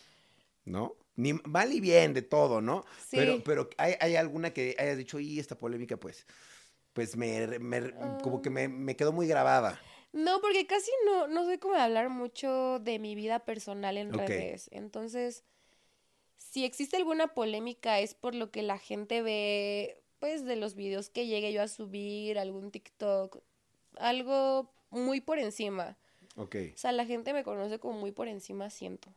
[0.64, 0.94] ¿no?
[1.16, 2.84] Ni mal y bien de todo, ¿no?
[2.98, 3.16] Sí.
[3.16, 6.26] Pero, pero ¿hay, hay alguna que hayas dicho, y esta polémica, pues,
[6.92, 7.92] pues me, me-
[8.22, 9.80] como que me, me quedó muy grabada.
[10.12, 14.12] No, porque casi no, no soy como de hablar mucho de mi vida personal en
[14.12, 14.68] redes.
[14.72, 15.44] Entonces,
[16.36, 21.10] si existe alguna polémica es por lo que la gente ve, pues, de los videos
[21.10, 23.42] que llegue yo a subir, algún TikTok,
[23.98, 25.98] algo muy por encima.
[26.36, 29.12] Ok, O sea, la gente me conoce como muy por encima, siento.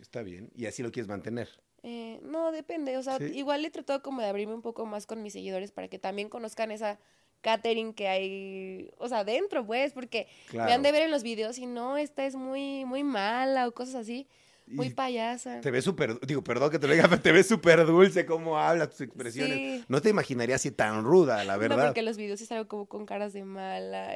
[0.00, 0.50] está bien.
[0.54, 1.48] Y así lo quieres mantener.
[1.82, 2.96] Eh, no, depende.
[2.96, 3.24] O sea, ¿Sí?
[3.34, 6.28] igual he tratado como de abrirme un poco más con mis seguidores para que también
[6.28, 6.98] conozcan esa
[7.42, 10.68] catering que hay, o sea, dentro, pues, porque Claro.
[10.68, 13.72] me han de ver en los videos y no, esta es muy, muy mala o
[13.72, 14.26] cosas así,
[14.66, 15.60] muy payasa.
[15.60, 18.56] Te ves súper, digo, perdón que te lo diga, pero te ves súper dulce cómo
[18.58, 19.56] hablas, tus expresiones.
[19.58, 19.84] Sí.
[19.88, 21.86] No te imaginaría así tan ruda, la No, verdad.
[21.88, 24.14] porque los videos sí salgo como con caras de mala.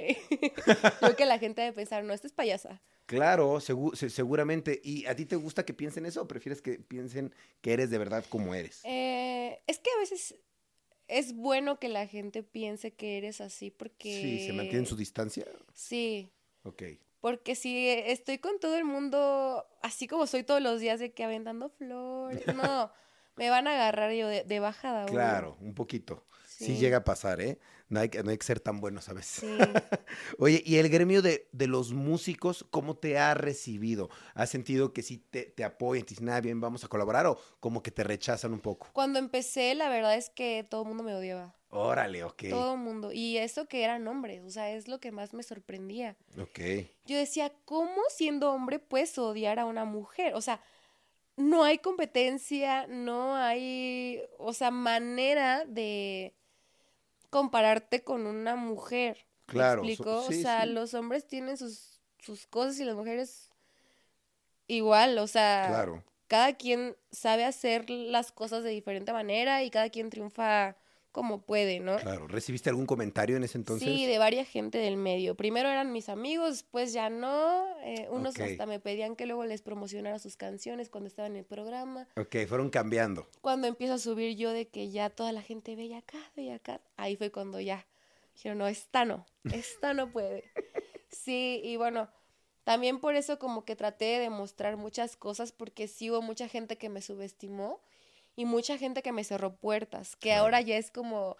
[1.01, 2.81] Creo que la gente debe pensar, no, esta es payasa.
[3.07, 4.81] Claro, segu- se- seguramente.
[4.83, 7.99] ¿Y a ti te gusta que piensen eso o prefieres que piensen que eres de
[7.99, 8.81] verdad como eres?
[8.85, 10.37] Eh, es que a veces
[11.09, 14.21] es bueno que la gente piense que eres así porque...
[14.21, 15.47] Sí, se mantienen su distancia.
[15.75, 16.31] Sí,
[16.67, 16.83] Ok.
[17.21, 21.25] Porque si estoy con todo el mundo, así como soy todos los días de que
[21.25, 22.93] aventando flores, no,
[23.37, 25.07] me van a agarrar yo de, de bajada.
[25.07, 26.25] Claro, un poquito.
[26.47, 26.67] Sí.
[26.67, 26.77] Sí.
[26.77, 27.59] llega a pasar, ¿eh?
[27.89, 29.41] No hay, que- no hay que ser tan buenos a veces.
[29.41, 29.47] Sí.
[30.39, 34.11] Oye, ¿y el gremio de, de los músicos cómo te ha recibido?
[34.35, 37.39] ¿Has sentido que sí te, te apoyan, te dicen, ah, bien, vamos a colaborar o
[37.61, 38.89] como que te rechazan un poco?
[38.93, 41.55] Cuando empecé, la verdad es que todo el mundo me odiaba.
[41.69, 42.45] Órale, ok.
[42.51, 43.13] Todo el mundo.
[43.13, 46.17] Y eso que eran hombres, o sea, es lo que más me sorprendía.
[46.41, 46.59] Ok.
[47.05, 50.35] Yo decía, ¿cómo siendo hombre puedes odiar a una mujer?
[50.35, 50.61] O sea,
[51.37, 56.35] no hay competencia, no hay, o sea, manera de
[57.31, 59.27] compararte con una mujer.
[59.49, 60.23] ¿Me Claro, so- explico?
[60.31, 60.71] sí, o sea, sí.
[60.71, 63.51] los hombres tienen sus, sus cosas y las mujeres
[64.67, 66.05] igual, o sea, Claro.
[66.27, 70.77] cada quien sabe hacer las cosas de diferente manera y cada quien triunfa
[71.17, 71.97] como puede, ¿no?
[71.97, 72.29] Claro.
[72.29, 73.89] ¿Recibiste algún comentario en ese entonces?
[73.89, 75.35] Sí, de varias gente del medio.
[75.35, 77.65] Primero eran mis amigos, después ya no.
[77.85, 78.43] eh, unos Ok.
[78.43, 82.07] hasta me pedían que luego les promocionara sus canciones cuando estaba en el programa.
[82.19, 83.27] Ok, fueron cambiando.
[83.41, 86.83] Cuando empiezo a subir yo de que ya toda la gente veía acá, veía acá,
[86.99, 87.87] ahí fue cuando ya
[88.35, 89.25] Dijeron, no, esta no,
[89.55, 90.45] esta no puede.
[91.09, 92.11] Sí, y bueno,
[92.65, 96.77] también por eso como que traté de demostrar muchas cosas porque sí hubo mucha gente
[96.77, 97.81] que me subestimó
[98.37, 101.37] y mucha gente que me cerró puertas, que ahora ya es como,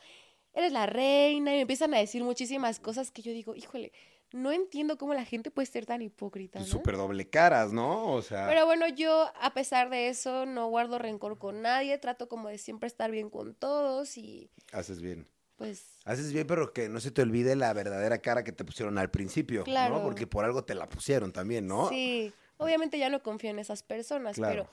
[0.55, 3.93] eres la reina y me empiezan a decir muchísimas cosas que yo digo, híjole,
[4.33, 6.79] no entiendo cómo la gente puede ser tan hipócrita, Pues ¿no?
[6.79, 8.13] Súper doble caras, ¿no?
[8.13, 12.29] O sea, Pero bueno, yo a pesar de eso no guardo rencor con nadie, trato
[12.29, 15.29] como de siempre estar bien con todos y haces bien.
[15.57, 18.99] pues Haces bien, pero que no se te olvide la verdadera cara que te pusieron
[18.99, 19.97] al principio, Claro.
[19.97, 20.03] ¿no?
[20.03, 21.89] Porque por algo te la pusieron también, ¿no?
[21.89, 24.65] sí, obviamente ya no confío en esas personas, Claro.
[24.65, 24.71] pero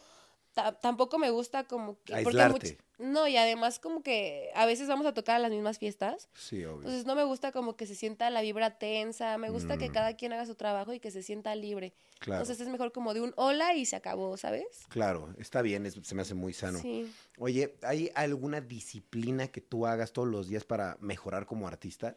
[0.54, 2.14] tampoco me gusta como que...
[2.24, 2.78] porque Aislarte.
[3.00, 6.64] no, y además como que a veces vamos a tocar a las mismas fiestas, Sí,
[6.66, 6.78] obvio.
[6.82, 9.94] entonces no me gusta como que se sienta la vibra tensa, me gusta que Mm.
[9.94, 11.94] cada quien haga su trabajo y que se sienta libre.
[12.20, 12.42] claro.
[12.42, 14.66] Entonces es mejor como de un hola y se acabó, ¿sabes?
[14.90, 16.80] Claro, está bien, es- se me hace muy sano.
[16.80, 17.12] Sí.
[17.40, 22.16] Oye, ¿hay alguna disciplina que tú hagas todos los días para mejorar como artista?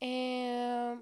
[0.00, 0.98] Eh,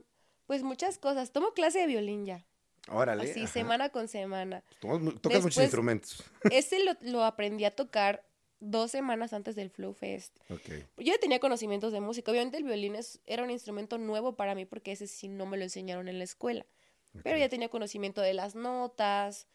[0.46, 1.32] pues muchas cosas.
[1.32, 2.46] Tomo clase de violín ya.
[2.88, 3.30] Órale.
[3.30, 3.52] Así, ajá.
[3.52, 4.62] semana con semana.
[4.82, 6.22] Mu- tocas muchos instrumentos.
[6.50, 8.24] Ese lo, lo aprendí a tocar
[8.60, 10.36] dos semanas antes del Flow Fest.
[10.50, 10.68] Ok.
[10.98, 12.30] Yo ya tenía conocimientos de música.
[12.30, 15.56] Obviamente el violín es, era un instrumento nuevo para mí porque ese sí no me
[15.56, 16.64] lo enseñaron en la escuela.
[17.22, 17.40] Pero ok.
[17.40, 19.46] ya tenía conocimiento de las notas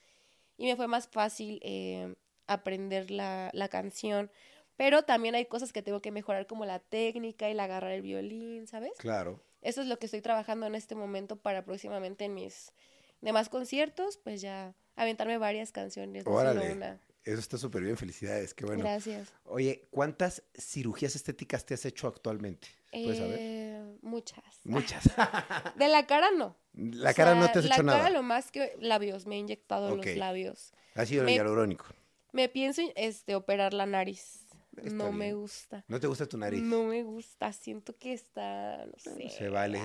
[0.57, 2.15] y me fue más fácil eh,
[2.47, 4.31] aprender la, la canción.
[4.77, 8.01] Pero también hay cosas que tengo que mejorar como la técnica y el agarrar el
[8.01, 8.93] violín, ¿sabes?
[8.97, 9.41] Claro.
[9.61, 12.71] Eso es lo que estoy trabajando en este momento para próximamente en mis
[13.21, 16.73] demás conciertos, pues ya aventarme varias canciones, no Órale.
[16.73, 16.99] una.
[17.25, 18.81] Eso está súper bien, felicidades, qué bueno.
[18.83, 19.29] Gracias.
[19.45, 22.67] Oye, ¿cuántas cirugías estéticas te has hecho actualmente?
[22.91, 23.37] ¿Puedes saber?
[23.39, 24.43] Eh, muchas.
[24.63, 25.03] Muchas.
[25.75, 26.55] De la cara no.
[26.73, 28.09] La O cara no te has la hecho cara nada.
[28.09, 30.71] lo más que labios, me he inyectado los labios.
[30.95, 31.85] Ha sido el me- hialurónico.
[32.31, 34.45] Me pienso este operar la nariz.
[34.77, 35.83] Está no me gusta.
[35.87, 36.61] ¿No te gusta tu nariz?
[36.61, 39.29] No me gusta, siento que está, no sé.
[39.29, 39.81] Se vale.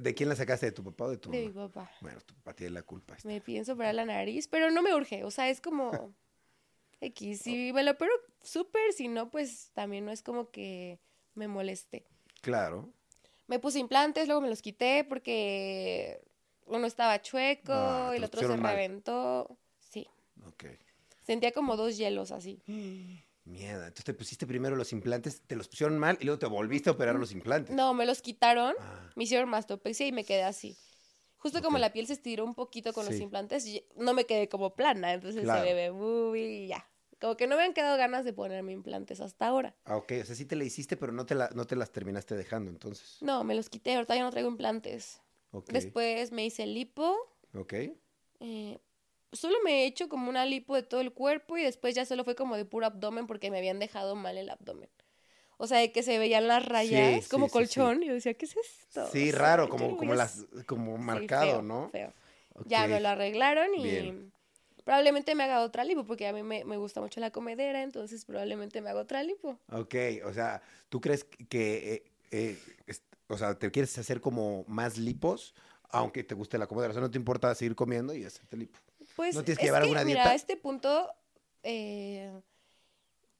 [0.00, 0.66] ¿De, quién la sacaste?
[0.66, 1.90] ¿De tu papá o de tu De mi papá.
[2.00, 3.16] Bueno, tu papá tiene la culpa.
[3.24, 5.90] Me pienso operar la nariz, pero no me urge, o sea, es como
[7.00, 10.98] X, si me lo opero súper, si no, pues también no es como que
[11.34, 12.04] me moleste.
[12.40, 12.92] Claro.
[13.46, 16.22] Me puse implantes, luego me los quité porque
[16.66, 18.74] uno estaba chueco Ah, el otro se mal.
[18.74, 19.58] reventó.
[19.80, 20.08] Sí,
[20.46, 20.64] Ok.
[21.22, 22.60] sentía como dos hielos así.
[23.44, 23.86] Mierda.
[23.88, 26.92] Entonces te pusiste primero los implantes, te los pusieron mal y luego te volviste a
[26.92, 27.74] operar los implantes.
[27.74, 30.76] No, me los quitaron, Ah, me hicieron mastopexia y me quedé así.
[31.38, 31.80] Justo como Ok.
[31.80, 33.22] la piel se estiró un poquito con los Sí.
[33.24, 35.64] implantes, y- no me quedé como plana, entonces Claro.
[35.66, 36.86] se ve boobie y ya.
[37.20, 39.76] Como que no me han quedado ganas de ponerme implantes hasta ahora.
[39.84, 40.12] ah, ok.
[40.22, 42.70] O sea, sí te la hiciste, pero no te, la, no te las terminaste dejando,
[42.70, 43.18] entonces.
[43.22, 45.20] No, me los quité, ahorita ya no traigo implantes.
[45.50, 45.70] Ok.
[45.70, 47.16] Después me hice lipo.
[47.54, 47.72] Ok.
[48.40, 48.78] eh,
[49.32, 52.24] solo me he hecho como una lipo de todo el cuerpo y después ya solo
[52.24, 54.88] fue como de puro abdomen porque me habían dejado mal el abdomen.
[55.58, 57.52] O sea, de que se veían las rayas sí, como sí, sí.
[57.58, 58.02] colchón.
[58.02, 59.06] Y yo decía, ¿qué es esto?
[59.12, 61.88] Sí, O sea, raro, como, como las, como Sí, marcado, feo, ¿no?
[61.90, 62.12] feo.
[62.66, 64.32] Ya me lo arreglaron y Bien.
[64.84, 68.24] probablemente me haga otra lipo porque a mí me, me gusta mucho la comedera, entonces
[68.24, 69.58] probablemente me haga otra lipo.
[69.70, 74.64] Ok, o sea, ¿tú crees que, eh, eh, es- o sea, te quieres hacer como
[74.68, 75.54] más lipos,
[75.90, 76.88] aunque te guste la comida?
[76.88, 78.78] O sea, no te importa seguir comiendo y hacerte lipo.
[79.22, 80.30] Pues ¿No tienes que llevar alguna mira, dieta?
[80.32, 81.08] a este punto
[81.62, 82.32] eh,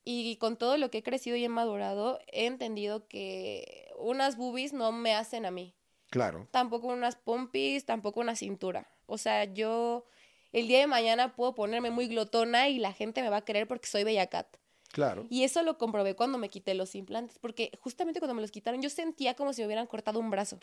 [0.05, 4.73] y con todo lo que he crecido y he madurado, he entendido que unas boobies
[4.73, 5.75] no me hacen a mí.
[6.09, 8.87] Claro, Tampoco unas pompis, tampoco una cintura.
[9.07, 10.07] O sea, yo
[10.53, 13.67] el día de mañana puedo ponerme muy glotona y la gente me va a querer
[13.67, 14.47] porque soy bella cat.
[14.93, 15.27] claro.
[15.31, 18.81] Y eso lo comprobé cuando me quité los implantes, porque justamente cuando me los quitaron
[18.83, 20.61] yo sentía como si me hubieran cortado un brazo.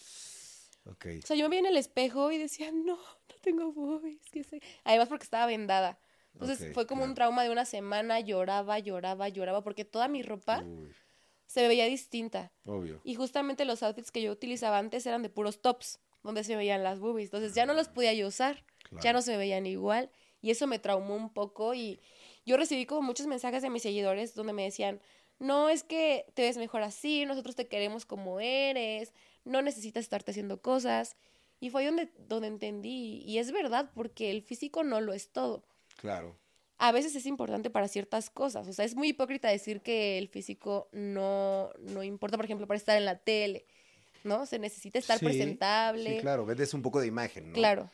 [0.85, 4.21] O sea, yo me vi en el espejo y decía, no, no tengo boobies.
[4.31, 4.61] que sé".
[4.83, 5.99] Además porque estaba vendada.
[6.33, 10.63] Entonces fue como un trauma de una semana, lloraba, lloraba, lloraba, porque toda mi ropa
[10.63, 10.93] Uy,
[11.47, 12.53] se veía distinta.
[12.65, 13.01] obvio.
[13.03, 16.83] Y justamente los outfits que yo utilizaba antes eran de puros tops, donde se veían
[16.83, 17.27] las boobies.
[17.27, 18.63] Entonces ya no los podía yo usar,
[19.01, 20.11] ya no se veían igual.
[20.41, 21.99] Y eso me traumó un poco y
[22.45, 25.01] yo recibí como muchos mensajes de mis seguidores donde me decían,
[25.39, 29.13] no, es que te ves mejor así, nosotros te queremos como eres,
[29.49, 31.17] no necesitas estarte haciendo cosas.
[31.59, 35.29] Y fue ahí donde, donde entendí, y es verdad, porque el físico no lo es
[35.29, 35.65] todo.
[35.97, 36.37] Claro.
[36.77, 40.29] A veces es importante para ciertas cosas, o sea, es muy hipócrita decir que el
[40.29, 43.65] físico no, no importa, por ejemplo, para estar en la tele,
[44.23, 44.45] ¿no?
[44.45, 47.53] Se necesita estar Sí, presentable, Sí, claro, vendes un poco de imagen, ¿no?
[47.53, 47.89] claro,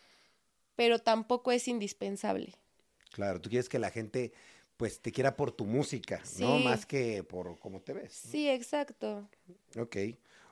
[0.75, 2.53] pero tampoco es indispensable.
[3.11, 4.33] Claro, tú quieres que la gente,
[4.77, 6.59] pues, te quiera por tu música, ¿no?
[6.59, 8.13] Más que por cómo te ves.
[8.13, 9.27] Sí, exacto.
[9.79, 9.95] Ok.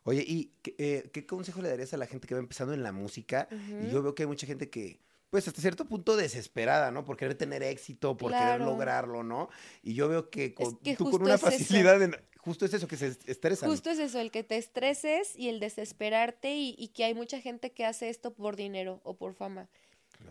[0.03, 2.83] Oye, ¿y qué, eh, qué consejo le darías a la gente que va empezando en
[2.83, 3.47] la música?
[3.51, 7.05] Y yo veo que hay mucha gente que pues hasta cierto punto desesperada, ¿no?
[7.05, 9.49] Por querer tener éxito, por querer lograrlo, ¿no?
[9.81, 12.87] Y yo veo que, con- que tú con una es facilidad, en- justo es eso,
[12.87, 13.67] que se est- estresan.
[13.69, 17.41] Justo es eso, el que te estreses y el desesperarte y, y que hay mucha
[17.41, 19.69] gente que hace esto por dinero o por fama.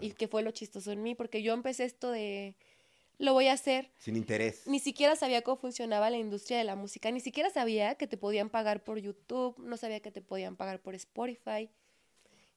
[0.00, 2.54] Y que fue lo chistoso en mí, porque yo empecé esto de,
[3.22, 3.90] lo voy a hacer.
[3.98, 4.66] Sin interés.
[4.66, 8.16] Ni siquiera sabía cómo funcionaba la industria de la música, ni siquiera sabía que te
[8.16, 11.70] podían pagar por YouTube, no sabía que te podían pagar por Spotify.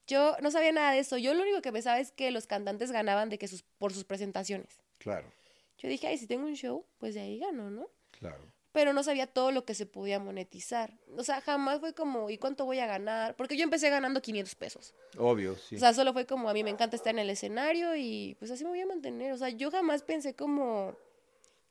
[0.08, 1.18] Yo no sabía nada de eso.
[1.18, 4.04] Yo lo único que pensaba es que los cantantes ganaban de que sus, por sus
[4.06, 4.82] presentaciones.
[4.98, 5.32] Claro,
[5.78, 7.88] Yo dije, ay, si tengo un show, pues de ahí gano, ¿no?
[8.12, 8.55] claro.
[8.76, 11.00] Pero no sabía todo lo que se podía monetizar.
[11.18, 13.34] O sea, jamás fue como, ¿y cuánto voy a ganar?
[13.38, 14.94] Porque yo empecé ganando 500 pesos.
[15.18, 15.78] Obvio, sí.
[15.78, 18.52] O sea, solo fue como, a mí me encanta estar en el escenario y pues
[18.52, 19.32] así me voy a mantener.
[19.32, 20.94] O sea, yo jamás pensé como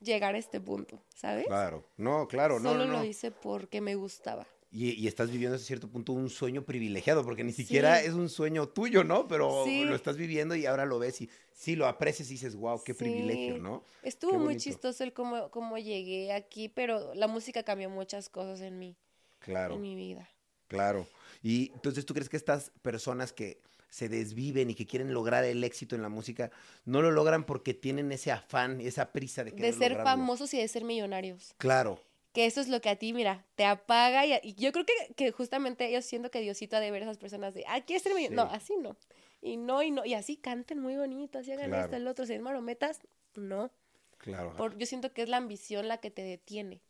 [0.01, 1.47] llegar a este punto, ¿sabes?
[1.47, 2.99] Claro, no, claro, no, Solo no, no.
[3.01, 4.47] lo hice porque me gustaba.
[4.77, 8.07] Y, y estás viviendo hasta cierto punto un sueño privilegiado, porque ni siquiera Sí.
[8.09, 9.29] es un sueño tuyo, ¿no?
[9.29, 9.85] Pero Sí.
[9.85, 12.93] lo estás viviendo y ahora lo ves y sí lo aprecias y dices, wow, qué
[12.93, 13.57] privilegio.
[13.59, 13.85] ¿no?
[14.03, 18.81] Estuvo muy chistoso el cómo, cómo llegué aquí, pero la música cambió muchas cosas en
[18.81, 18.97] mí,
[19.39, 20.29] Claro, en mi vida.
[20.67, 21.07] claro.
[21.41, 23.61] Y entonces, ¿tú crees que estas personas que
[23.91, 26.51] se desviven y que quieren lograr el éxito en la música,
[26.85, 30.03] no lo logran porque tienen ese afán y esa prisa de De ser lograrlo?
[30.03, 31.55] famosos y de ser millonarios.
[31.59, 32.01] Claro,
[32.35, 35.15] que eso es lo que a ti, mira, te apaga y, y yo creo que,
[35.15, 38.03] que justamente yo siento que Diosito ha de ver a esas personas de, ah, ¿quieres
[38.03, 38.51] ser millonario?
[38.51, 38.51] Sí.
[38.51, 38.97] No, así no.
[39.41, 41.85] Y no, y no, y así canten muy bonito, así hagan Claro.
[41.85, 43.01] esto, el otro, si es marometas,
[43.37, 43.71] no.
[44.19, 44.55] claro.
[44.57, 46.81] Por, yo siento que es la ambición la que te detiene.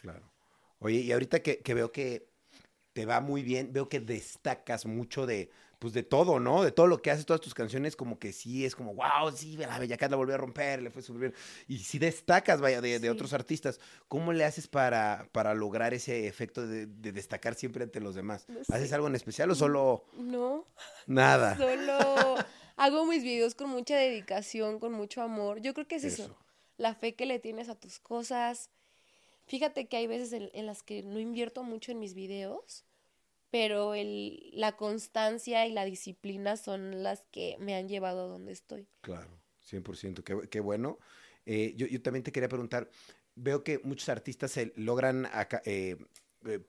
[0.00, 0.30] Claro.
[0.80, 2.26] Oye, y ahorita que, que veo que
[2.92, 6.62] te va muy bien, veo que destacas mucho de, pues de todo, ¿no?
[6.62, 9.56] De todo lo que haces, todas tus canciones, como que sí, es como, wow, sí,
[9.56, 11.34] la Bella Cat la volvió a romper, le fue súper bien.
[11.68, 13.80] Y sí destacas, vaya, de, otros artistas.
[14.06, 18.44] ¿Cómo le haces para, para lograr ese efecto de, de destacar siempre ante los demás?
[18.46, 20.66] No ¿Haces algo en especial o solo No,
[21.06, 21.56] nada?
[21.56, 22.36] solo
[22.76, 25.62] hago mis videos con mucha dedicación, con mucho amor.
[25.62, 26.24] Yo creo que es eso.
[26.24, 26.36] Eso.
[26.76, 28.68] La fe que le tienes a tus cosas.
[29.46, 32.84] Fíjate que hay veces en, en las que no invierto mucho en mis videos,
[33.50, 38.52] pero el, la constancia y la disciplina son las que me han llevado a donde
[38.52, 38.88] estoy.
[39.00, 40.98] Claro, 100%, qué, qué bueno.
[41.46, 42.88] Eh, yo, yo también te quería preguntar,
[43.34, 45.28] veo que muchos artistas se logran,
[45.64, 45.96] eh,
[46.46, 46.60] eh,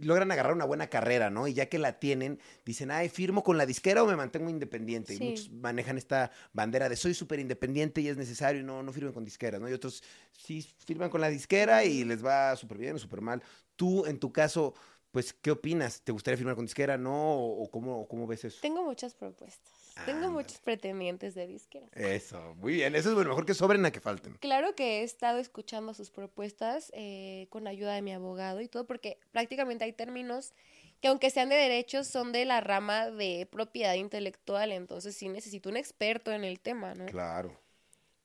[0.00, 1.46] logran agarrar una buena carrera, ¿no?
[1.46, 5.16] Y ya que la tienen, dicen, ay, firmo con la disquera o me mantengo independiente.
[5.16, 5.22] Sí.
[5.22, 8.92] Y muchos manejan esta bandera de soy súper independiente y es necesario, y no, no
[8.92, 9.68] firmen con disqueras, ¿no?
[9.68, 13.42] Y otros sí firman con la disquera y les va súper bien o súper mal.
[13.76, 14.74] Tú, en tu caso,
[15.14, 16.00] pues, ¿qué opinas?
[16.00, 17.36] ¿Te gustaría firmar con disquera, no?
[17.36, 18.58] ¿O, cómo, cómo ves eso?
[18.60, 19.72] Tengo muchas propuestas.
[20.06, 21.88] Tengo muchos pretendientes de disqueras.
[21.92, 22.96] Eso, muy bien.
[22.96, 24.34] Eso es bueno, mejor que sobren a que falten.
[24.40, 28.88] Claro que he estado escuchando sus propuestas eh, con ayuda de mi abogado y todo,
[28.88, 30.52] porque prácticamente hay términos
[31.00, 35.68] que aunque sean de derechos, son de la rama de propiedad intelectual, entonces sí necesito
[35.68, 37.06] un experto en el tema, ¿no?
[37.06, 37.56] Claro.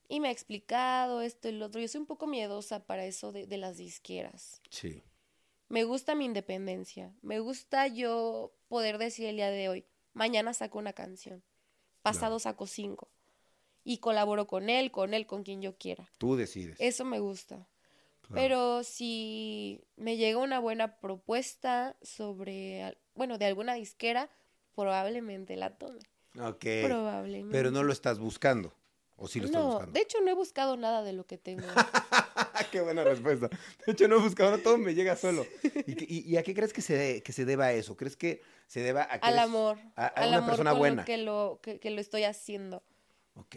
[0.08, 1.80] Y me ha explicado esto y lo otro.
[1.80, 4.60] Yo soy un poco miedosa para eso de, de las disqueras.
[4.70, 5.04] Sí.
[5.70, 7.14] Me gusta mi independencia.
[7.22, 11.44] Me gusta yo poder decir el día de hoy, mañana saco una canción,
[12.02, 13.08] pasado saco cinco.
[13.84, 16.10] Y colaboro con él, con él, con quien yo quiera.
[16.18, 16.76] Tú decides.
[16.80, 17.68] Eso me gusta.
[18.22, 18.34] Claro.
[18.34, 24.28] Pero si me llega una buena propuesta sobre, bueno, de alguna disquera,
[24.74, 26.00] probablemente la tome.
[26.36, 26.66] Ok.
[26.84, 27.56] Probablemente.
[27.56, 28.74] Pero no lo estás buscando.
[29.22, 29.92] ¿O sí lo estás No, buscando?
[29.92, 31.62] de hecho no he buscado nada de lo que tengo.
[32.72, 33.48] qué buena respuesta.
[33.86, 35.44] De hecho, no he buscado, todo me llega solo.
[35.86, 37.96] ¿Y, qué- y- y a qué crees que se, de- que se deba a eso?
[37.96, 39.78] ¿Crees que se deba a que al eres- amor.
[39.96, 41.02] a- a al una amor persona con buena?
[41.02, 42.82] Lo que, lo, que, que lo estoy haciendo.
[43.34, 43.56] Ok.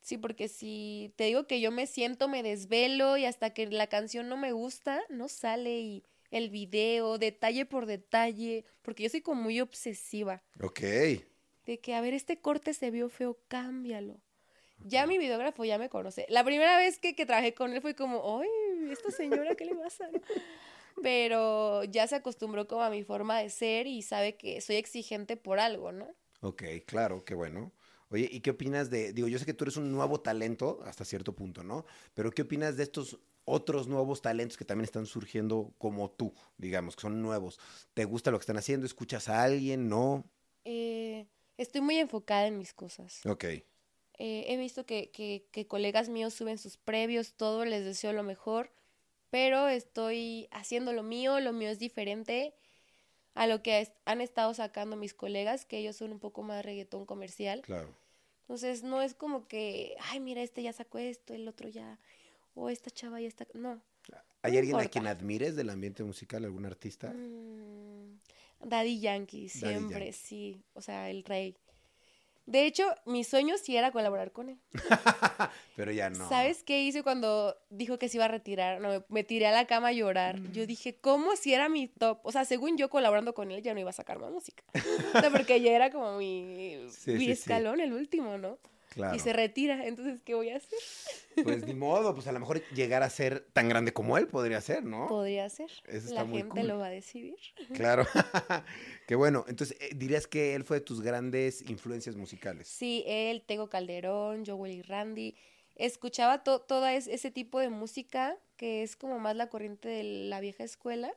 [0.00, 3.86] Sí, porque si te digo que yo me siento, me desvelo y hasta que la
[3.86, 9.20] canción no me gusta, no sale y el video, detalle por detalle, porque yo soy
[9.22, 10.42] como muy obsesiva.
[10.60, 10.80] Ok.
[10.80, 14.20] De que, a ver, este corte se vio feo, cámbialo.
[14.84, 16.26] Ya mi videógrafo ya me conoce.
[16.28, 18.48] La primera vez que, que trabajé con él fue como, ¡ay,
[18.92, 20.08] esta señora, qué le pasa!
[21.02, 25.36] Pero ya se acostumbró como a mi forma de ser y sabe que soy exigente
[25.36, 26.08] por algo, ¿no?
[26.40, 27.72] Ok, claro, qué bueno.
[28.10, 31.04] Oye, ¿y qué opinas de, digo, yo sé que tú eres un nuevo talento hasta
[31.04, 31.86] cierto punto, ¿no?
[32.12, 36.94] Pero ¿qué opinas de estos otros nuevos talentos que también están surgiendo como tú, digamos,
[36.94, 37.58] que son nuevos?
[37.94, 38.86] ¿Te gusta lo que están haciendo?
[38.86, 39.88] ¿Escuchas a alguien?
[39.88, 40.24] ¿No?
[40.64, 43.24] Eh, estoy muy enfocada en mis cosas.
[43.26, 43.46] Ok,
[44.18, 48.22] Eh, he visto que, que, que colegas míos suben sus previos, todo, les deseo lo
[48.22, 48.70] mejor,
[49.30, 52.54] pero estoy haciendo lo mío, lo mío es diferente
[53.34, 57.06] a lo que han estado sacando mis colegas, que ellos son un poco más reggaetón
[57.06, 57.66] comercial.
[57.66, 57.94] claro.
[58.42, 61.98] Entonces no es como que, ay, mira, este ya sacó esto, el otro ya,
[62.54, 63.82] o esta chava ya está, no.
[64.42, 67.12] ¿Hay No alguien a quien admires del ambiente musical, algún artista?
[67.12, 68.18] Mm,
[68.60, 70.12] Daddy Yankee, siempre, Yankee.
[70.12, 71.56] sí, o sea, el rey.
[72.46, 74.58] De hecho, mi sueño sí era colaborar con él.
[75.76, 76.28] Pero ya no.
[76.28, 78.80] ¿Sabes qué hice cuando dijo que se iba a retirar?
[78.80, 80.38] No, me, me tiré a la cama a llorar.
[80.40, 80.52] Mm.
[80.52, 82.20] Yo dije, ¿cómo si era mi top?
[82.22, 84.62] O sea, según yo colaborando con él ya no iba a sacar más música.
[85.14, 87.30] O sea, porque ya era como mi, Sí, mi sí, sí.
[87.32, 88.58] escalón, el último, ¿no?
[88.94, 89.16] Claro.
[89.16, 90.78] Y se retira, entonces, ¿qué voy a hacer?
[91.42, 94.60] Pues ni modo, pues a lo mejor llegar a ser tan grande como él podría
[94.60, 95.08] ser, ¿no?
[95.08, 95.68] Podría ser.
[95.86, 96.68] Eso está La muy gente cool.
[96.68, 97.34] lo va a decidir.
[97.74, 98.06] Claro.
[99.08, 99.44] Qué bueno.
[99.48, 102.68] Entonces, eh, dirías que él fue de tus grandes influencias musicales.
[102.68, 105.34] Sí, él, Tego Calderón, Joel y Randy.
[105.76, 110.04] Escuchaba to todo es- ese tipo de música que es como más la corriente de
[110.04, 111.12] la vieja escuela.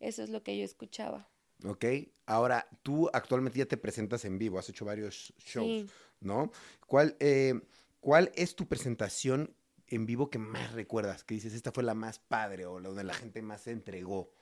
[0.00, 1.28] Eso es lo que yo escuchaba.
[1.64, 1.84] ¿Ok?
[2.26, 5.86] Ahora, tú actualmente ya te presentas en vivo, has hecho varios shows, Sí.
[6.20, 6.50] ¿No?
[6.86, 7.54] ¿Cuál, eh,
[8.00, 9.54] ¿Cuál es tu presentación
[9.86, 11.24] en vivo que más recuerdas?
[11.24, 14.32] Que dices, esta fue la más padre o la donde la gente más se entregó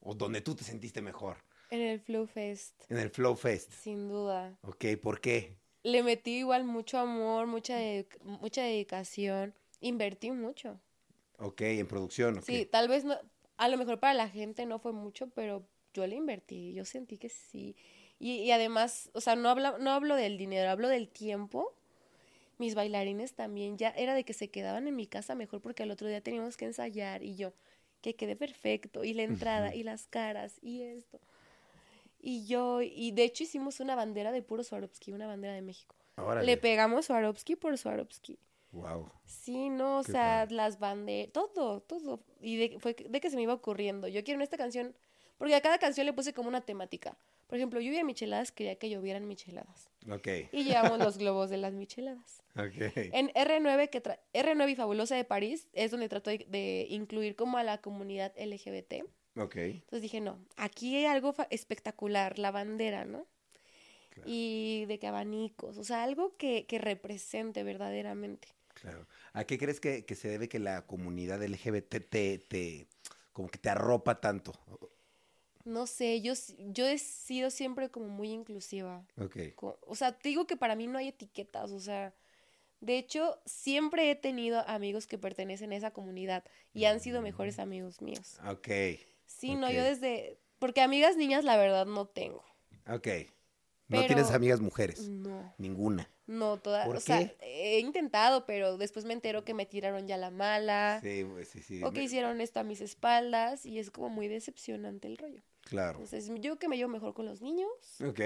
[0.00, 1.36] o donde tú te sentiste mejor.
[1.70, 3.72] En el Flow Fest, En el Flow Fest.
[3.72, 4.58] sin duda.
[4.62, 4.84] ¿Ok?
[5.02, 5.56] ¿Por qué?
[5.82, 7.76] Le metí igual mucho amor, mucha,
[8.22, 9.54] mucha dedicación.
[9.80, 10.80] Invertí mucho.
[11.38, 11.62] ¿Ok?
[11.62, 12.42] En producción.
[12.42, 13.18] Sí, tal vez no,
[13.56, 17.18] a lo mejor para la gente no fue mucho, pero yo le invertí, yo sentí
[17.18, 17.76] que sí.
[18.22, 21.74] Y, y además, o sea, no, habla, no hablo del dinero, hablo del tiempo.
[22.56, 25.90] Mis bailarines también, ya era de que se quedaban en mi casa mejor porque al
[25.90, 27.52] otro día teníamos que ensayar y yo,
[28.00, 31.18] que quedé perfecto, y la entrada, y las caras, y esto.
[32.20, 35.96] Y yo, y de hecho hicimos una bandera de puro Swarovski, una bandera de México.
[36.14, 36.46] Órale.
[36.46, 38.38] Le pegamos Swarovski por Swarovski.
[38.70, 39.10] Wow.
[39.24, 40.54] Sí, no, o Qué sea, padre.
[40.54, 42.20] las banderas, todo, todo.
[42.40, 44.06] Y de, fue de que se me iba ocurriendo.
[44.06, 44.94] Yo quiero en esta canción,
[45.38, 47.16] porque a cada canción le puse como una temática.
[47.52, 49.90] Por ejemplo, lluvia micheladas, quería que llovieran micheladas.
[50.10, 50.26] Ok.
[50.52, 52.42] Y llevamos los globos de las micheladas.
[52.56, 52.72] Ok.
[53.12, 57.36] En R9, que tra- R9 y Fabulosa de París, es donde trato de, de incluir
[57.36, 59.04] como a la comunidad LGBT.
[59.36, 59.56] Ok.
[59.56, 63.26] Entonces dije, no, aquí hay algo espectacular, la bandera, ¿no?
[64.08, 64.30] Claro.
[64.30, 68.48] Y de que abanicos, o sea, algo que, que represente verdaderamente.
[68.72, 69.06] Claro.
[69.34, 72.86] ¿A qué crees que, que se debe que la comunidad LGBT te, te-
[73.34, 74.52] como que te arropa tanto?
[75.64, 79.06] No sé, yo, yo he sido siempre como muy inclusiva.
[79.16, 79.36] Ok.
[79.86, 82.14] O sea, te digo que para mí no hay etiquetas, o sea,
[82.80, 86.44] de hecho, siempre he tenido amigos que pertenecen a esa comunidad
[86.74, 88.38] y han sido mejores amigos míos.
[88.48, 88.68] Ok.
[89.26, 92.42] Sí, no, yo desde, porque amigas niñas la verdad no tengo.
[92.88, 93.06] Ok.
[93.88, 95.06] No Pero- tienes amigas mujeres.
[95.08, 96.08] No, Ninguna.
[96.26, 97.36] no, todas, ¿Por o sea, qué?
[97.76, 101.62] he intentado, pero después me entero que me tiraron ya la mala Sí, pues, sí,
[101.62, 101.82] sí.
[101.84, 105.42] o que hicieron esto a mis espaldas y es como muy decepcionante el rollo.
[105.64, 105.98] Claro.
[106.00, 107.68] Entonces, yo que me llevo mejor con los niños
[108.06, 108.20] Ok.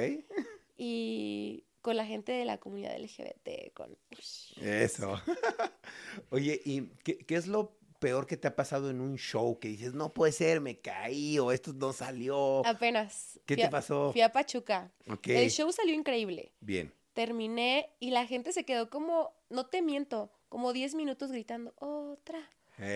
[0.76, 3.97] y con la gente de la comunidad LGBT, con...
[4.61, 5.20] Eso.
[6.30, 9.59] Oye, ¿y qué, qué es lo peor que te ha pasado en un show?
[9.61, 12.66] Que dices, no puede ser, me caí o esto no salió.
[12.66, 13.39] Apenas.
[13.47, 14.11] ¿Qué fui te a- pasó?
[14.12, 14.91] Fui a Pachuca.
[15.09, 15.28] Ok.
[15.28, 16.53] El show salió increíble.
[16.61, 16.93] Bien.
[17.12, 22.39] Terminé y la gente se quedó como, no te miento, como 10 minutos gritando, otra.
[22.79, 22.87] Y mi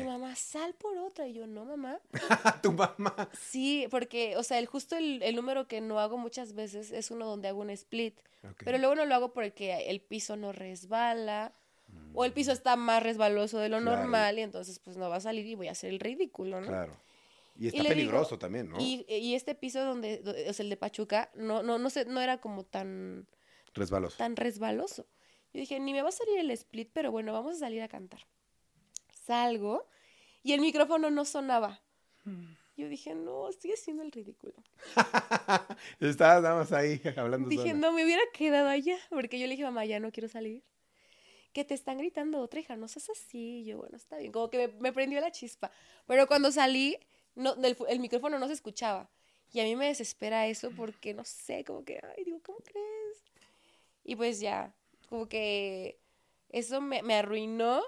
[0.00, 1.26] Eh, mamá, sal por otra.
[1.28, 2.00] Y yo, no, mamá.
[2.62, 3.28] tu mamá.
[3.38, 7.10] Sí, porque, o sea, el justo el, el número que no hago muchas veces es
[7.10, 8.18] uno donde hago un split.
[8.64, 11.52] Pero luego no lo hago porque el piso no resbala.
[12.14, 13.82] O el piso está más resbaloso de lo Mm.
[13.84, 13.98] Claro.
[14.00, 16.66] normal y entonces pues no va a salir y voy a hacer el ridículo, ¿no?
[16.66, 16.96] Claro.
[17.58, 18.78] Y está digo- peligroso también, ¿no?
[18.80, 22.04] Y, y este piso donde, do- o sea, el de Pachuca, no, no, no sé,
[22.04, 23.26] no era como tan,
[23.74, 24.16] Resbaloso.
[24.18, 25.06] tan resbaloso.
[25.52, 27.88] Yo dije, ni me va a salir el split, pero bueno, vamos a salir a
[27.88, 28.20] cantar.
[29.28, 29.86] Salgo
[30.42, 31.80] y el micrófono no sonaba.
[32.78, 34.54] Yo dije, no, estoy haciendo el ridículo.
[36.00, 37.74] Estabas nada más ahí hablando Dije, sola.
[37.74, 40.62] no, me hubiera quedado allá, porque yo le dije, mamá, ya no quiero salir.
[41.52, 43.64] Que te están gritando otra hija, no seas así.
[43.66, 45.70] Yo, bueno, está bien, como que me, me prendió la chispa.
[46.06, 46.96] Pero cuando salí,
[47.34, 49.10] no, fu- el micrófono no se escuchaba.
[49.52, 53.24] Y a mí me desespera eso porque, no sé, como que, ay, digo, ¿cómo crees?
[54.04, 54.72] Y pues ya,
[55.08, 55.98] como que
[56.50, 57.82] eso me, me arruinó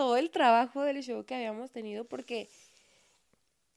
[0.00, 2.48] todo el trabajo del show que habíamos tenido porque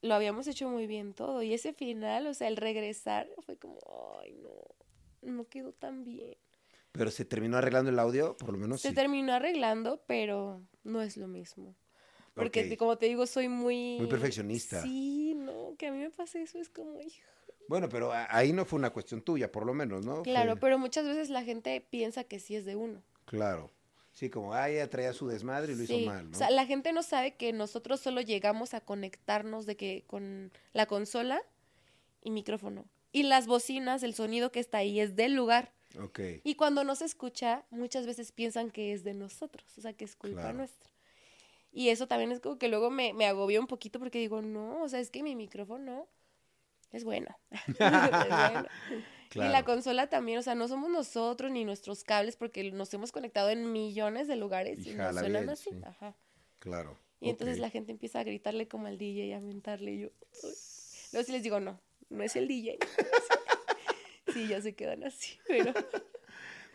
[0.01, 1.43] lo habíamos hecho muy bien todo.
[1.43, 3.77] Y ese final, o sea, el regresar, fue como,
[4.21, 6.37] ay, no, no quedó tan bien.
[6.93, 8.95] Pero se terminó arreglando el audio, por lo menos Se sí.
[8.95, 11.75] terminó arreglando, pero no es lo mismo.
[12.35, 13.97] Porque, como te digo, soy muy...
[13.99, 14.81] Muy perfeccionista.
[14.81, 17.27] Sí, no, que a mí me pase eso es como, hijo.
[17.67, 20.23] Bueno, pero ahí no fue una cuestión tuya, por lo menos, ¿no?
[20.23, 23.03] Claro, Fue- pero muchas veces la gente piensa que sí es de uno.
[23.25, 23.71] Claro.
[24.13, 26.35] Sí, como, ah, ella traía su desmadre y lo Sí, hizo mal, ¿no?
[26.35, 30.51] O sea, la gente no sabe que nosotros solo llegamos a conectarnos de que con
[30.71, 31.41] la consola
[32.21, 32.85] y micrófono.
[33.11, 35.71] Y las bocinas, el sonido que está ahí es del lugar.
[35.99, 36.19] Ok.
[36.43, 40.05] Y cuando no se escucha, muchas veces piensan que es de nosotros, o sea, que
[40.05, 40.57] es culpa Claro.
[40.57, 40.89] nuestra.
[41.71, 44.83] Y eso también es como que luego me, me agobió un poquito porque digo, no,
[44.83, 46.07] o sea, es que mi micrófono
[46.91, 47.35] es bueno.
[47.79, 48.67] Es bueno.
[49.35, 53.11] Y la consola también, o sea, no somos nosotros ni nuestros cables porque nos hemos
[53.11, 55.69] conectado en millones de lugares y, Y no jala suenan así.
[55.71, 55.81] sí.
[55.85, 56.15] Ajá.
[56.59, 56.97] Claro.
[57.19, 60.07] Y entonces la gente empieza a gritarle como al DJ y a mentarle y yo.
[60.43, 60.51] "Uy".
[61.13, 61.79] Luego sí les digo, no,
[62.09, 62.77] no es el DJ.
[64.33, 65.73] sí, ya se quedan así, pero.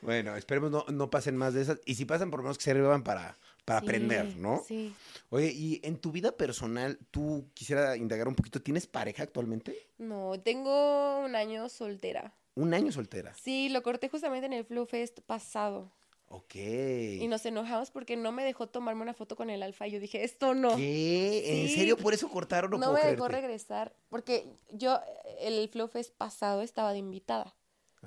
[0.00, 1.80] Bueno, esperemos no, no pasen más de esas.
[1.84, 4.62] Y si pasan, por lo menos que se sirvan para, para Sí, aprender, ¿no?
[4.64, 4.94] Sí.
[5.30, 9.76] Oye, y en tu vida personal, tú quisiera indagar un poquito, ¿tienes pareja actualmente?
[9.98, 12.32] No, tengo un año soltera.
[12.58, 13.32] Un año soltera.
[13.34, 15.92] Sí, lo corté justamente en el Flow Fest pasado.
[16.30, 16.56] Ok.
[16.56, 19.86] Y nos enojamos porque no me dejó tomarme una foto con el alfa.
[19.86, 20.76] Y yo dije, esto no.
[20.76, 21.62] ¿Qué?
[21.62, 21.74] ¿En Sí.
[21.76, 22.70] serio por eso cortaron?
[22.70, 23.46] No, No, puedo me dejó creerte.
[23.46, 23.94] regresar.
[24.10, 25.00] Porque yo,
[25.40, 27.54] el Flow Fest pasado estaba de invitada.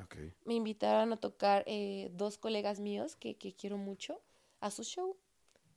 [0.03, 0.15] Ok.
[0.45, 4.21] Me invitaron a tocar eh, dos colegas míos que, que quiero mucho
[4.59, 5.17] a su show,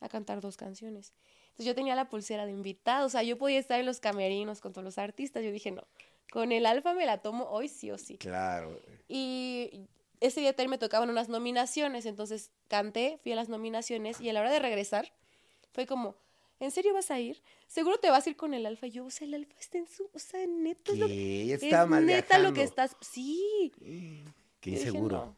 [0.00, 1.12] a cantar dos canciones.
[1.46, 4.60] Entonces yo tenía la pulsera de invitado, o sea, yo podía estar en los camerinos
[4.60, 5.42] con todos los artistas.
[5.44, 5.84] Yo dije, no,
[6.34, 8.18] con el alfa me la tomo hoy sí o sí.
[8.18, 8.82] Claro.
[9.06, 9.86] Y
[10.18, 14.32] ese día también me tocaban unas nominaciones, entonces canté, fui a las nominaciones y a
[14.32, 15.12] la hora de regresar
[15.70, 16.16] fue como,
[16.58, 17.40] ¿en serio vas a ir?
[17.68, 18.88] Seguro te vas a ir con el alfa.
[18.88, 21.46] Y yo, o sea, el alfa está en su, o sea, neta es lo que.
[21.46, 23.70] Ya es mal neta lo que estás, sí.
[23.78, 25.18] Qué dije, inseguro.
[25.26, 25.36] "No".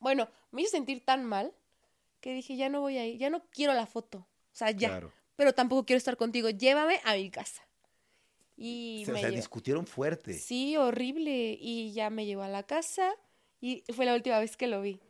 [0.00, 1.54] Bueno, me hizo sentir tan mal
[2.20, 4.18] que dije, ya no voy a ir, ya no quiero la foto.
[4.18, 4.88] O sea, ya.
[4.88, 5.12] Claro.
[5.36, 6.50] Pero tampoco quiero estar contigo.
[6.50, 7.62] Llévame a mi casa.
[8.60, 10.34] Y O me sea, llevó- discutieron fuerte.
[10.34, 11.56] Sí, horrible.
[11.60, 13.14] Y ya me llevó a la casa
[13.60, 15.00] y fue la última vez que lo vi.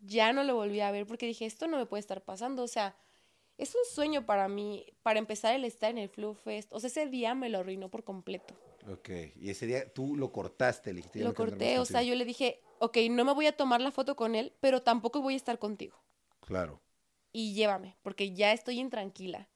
[0.00, 2.64] Ya no lo volví a ver porque dije, esto no me puede estar pasando.
[2.64, 2.96] O sea,
[3.56, 6.72] es un sueño para mí, para empezar el estar en el Flu Fest.
[6.72, 8.54] O sea, ese día me lo arruinó por completo.
[8.90, 9.10] Ok.
[9.36, 11.20] Y ese día tú lo cortaste, le dijiste.
[11.20, 14.16] Lo corté, o sea, yo le dije, ok, no me voy a tomar la foto
[14.16, 15.96] con él, pero tampoco voy a estar contigo.
[16.40, 16.80] Claro.
[17.32, 19.48] Y llévame, porque ya estoy intranquila.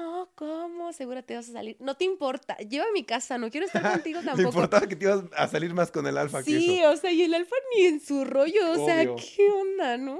[0.00, 0.94] No, ¿cómo?
[0.94, 1.76] Seguro te vas a salir.
[1.78, 4.48] No te importa, lleva a mi casa, no quiero estar contigo Le tampoco.
[4.48, 6.90] importaba que te ibas a salir más con el alfa que Sí, eso.
[6.90, 9.04] o sea, y el alfa ni en su rollo, o sea.
[9.04, 10.18] ¿qué onda, no?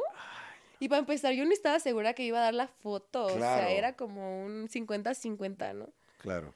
[0.81, 3.71] Y para empezar, yo no estaba segura que iba a dar la foto, o sea,
[3.71, 5.89] era como un 50-50, ¿no?
[6.19, 6.55] Claro.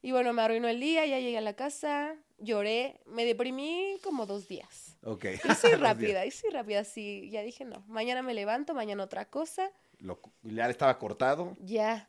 [0.00, 4.24] Y bueno, me arruinó el día, ya llegué a la casa, lloré, me deprimí como
[4.26, 4.96] dos días.
[5.04, 5.26] Ok.
[5.44, 9.26] Y soy rápida, y soy rápida, sí, ya dije, no, mañana me levanto, mañana otra
[9.26, 11.54] cosa, Lo- ya estaba cortado.
[11.60, 12.08] ya,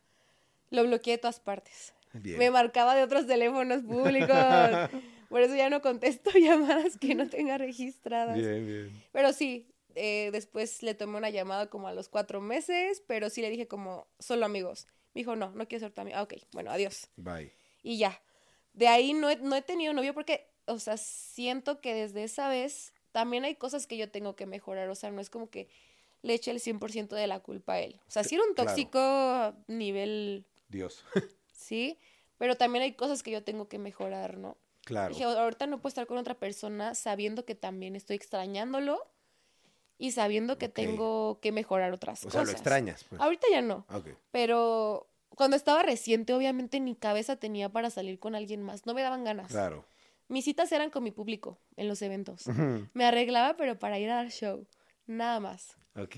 [0.73, 1.93] lo bloqueé de todas partes.
[2.13, 2.37] Bien.
[2.37, 4.29] Me marcaba de otros teléfonos públicos,
[5.29, 8.37] por eso ya no contesto llamadas que no tenga registradas.
[8.37, 9.03] Bien, bien.
[9.11, 13.41] Pero sí, eh, después le tomé una llamada como a los cuatro meses, pero sí
[13.41, 14.87] le dije como, solo amigos.
[15.13, 16.17] Me dijo, no, no quiero ser tu amigo.
[16.17, 17.09] Ah, ok, bueno, adiós.
[17.15, 17.51] Bye.
[17.83, 18.19] Y ya.
[18.73, 22.49] De ahí no he, no he tenido novio porque, o sea, siento que desde esa
[22.49, 24.89] vez también hay cosas que yo tengo que mejorar.
[24.89, 25.67] O sea, no es como que
[26.23, 27.99] le eche el 100% de la culpa a él.
[28.07, 28.69] O sea, sí era un Claro.
[28.71, 31.03] tóxico nivel, Dios.
[31.51, 31.97] sí,
[32.37, 34.57] pero también hay cosas que yo tengo que mejorar, ¿no?
[34.85, 35.09] claro.
[35.13, 39.05] Dije, ahorita no puedo estar con otra persona sabiendo que también estoy extrañándolo
[39.97, 42.33] y sabiendo que tengo que mejorar otras O cosas.
[42.41, 43.21] sea, lo extrañas, pues.
[43.21, 44.09] Ahorita ya no, Ok.
[44.31, 48.85] pero cuando estaba reciente, obviamente ni cabeza tenía para salir con alguien más.
[48.85, 49.47] No me daban ganas.
[49.51, 49.85] Claro.
[50.27, 52.45] Mis citas eran con mi público en los eventos.
[52.93, 54.65] Me arreglaba, pero para ir a dar show.
[55.05, 55.77] Nada más.
[55.95, 56.17] Ok.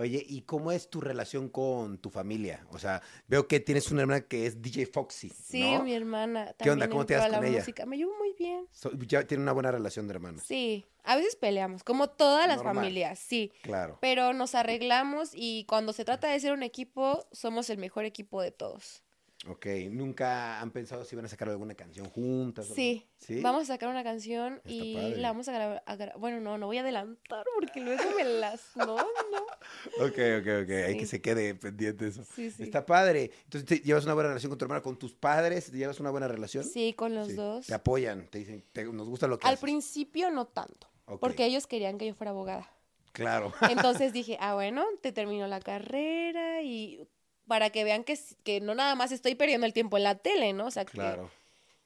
[0.00, 2.66] Oye, ¿y cómo es tu relación con tu familia?
[2.70, 5.82] O sea, veo que tienes una hermana que es DJ Foxy, Sí, ¿no?
[5.84, 6.54] mi hermana.
[6.58, 6.88] ¿Qué onda?
[6.88, 7.58] ¿Cómo te la con ella?
[7.58, 7.84] música.
[7.84, 8.66] Me llevo muy bien.
[8.72, 10.42] So- ya tiene una buena relación de hermanos.
[10.42, 12.76] Sí, a veces peleamos, como todas las Normal.
[12.76, 13.52] familias, sí.
[13.62, 13.98] Claro.
[14.00, 18.40] Pero nos arreglamos y cuando se trata de ser un equipo, somos el mejor equipo
[18.40, 19.02] de todos.
[19.48, 19.66] Ok.
[19.90, 22.66] ¿Nunca han pensado si van a sacar alguna canción juntas?
[22.74, 23.40] Sí, ¿Sí?
[23.40, 25.16] vamos a sacar una canción Está y padre.
[25.16, 25.82] la vamos a grabar.
[25.86, 28.76] gra- bueno, no, no voy a adelantar porque luego me las...
[28.76, 29.00] No, no.
[29.98, 30.70] Ok, ok, ok.
[30.88, 32.22] Hay que se quede pendiente eso.
[32.34, 32.62] Sí, sí.
[32.64, 33.30] Está padre.
[33.44, 34.82] Entonces, ¿te ¿llevas una buena relación con tu hermana?
[34.82, 35.72] ¿Con tus padres?
[35.72, 36.64] ¿Llevas una buena relación?
[36.64, 37.66] Sí, con los dos.
[37.66, 39.62] Te apoyan, te dicen, te- nos gusta lo que Al haces.
[39.62, 40.86] principio no tanto,
[41.18, 42.70] porque ellos querían que yo fuera abogada.
[43.12, 43.52] Claro.
[43.70, 47.06] Entonces dije, ah, bueno, te termino la carrera y
[47.50, 50.52] para que vean que, que no nada más estoy perdiendo el tiempo en la tele,
[50.52, 50.66] ¿no?
[50.66, 51.32] O sea, que Claro.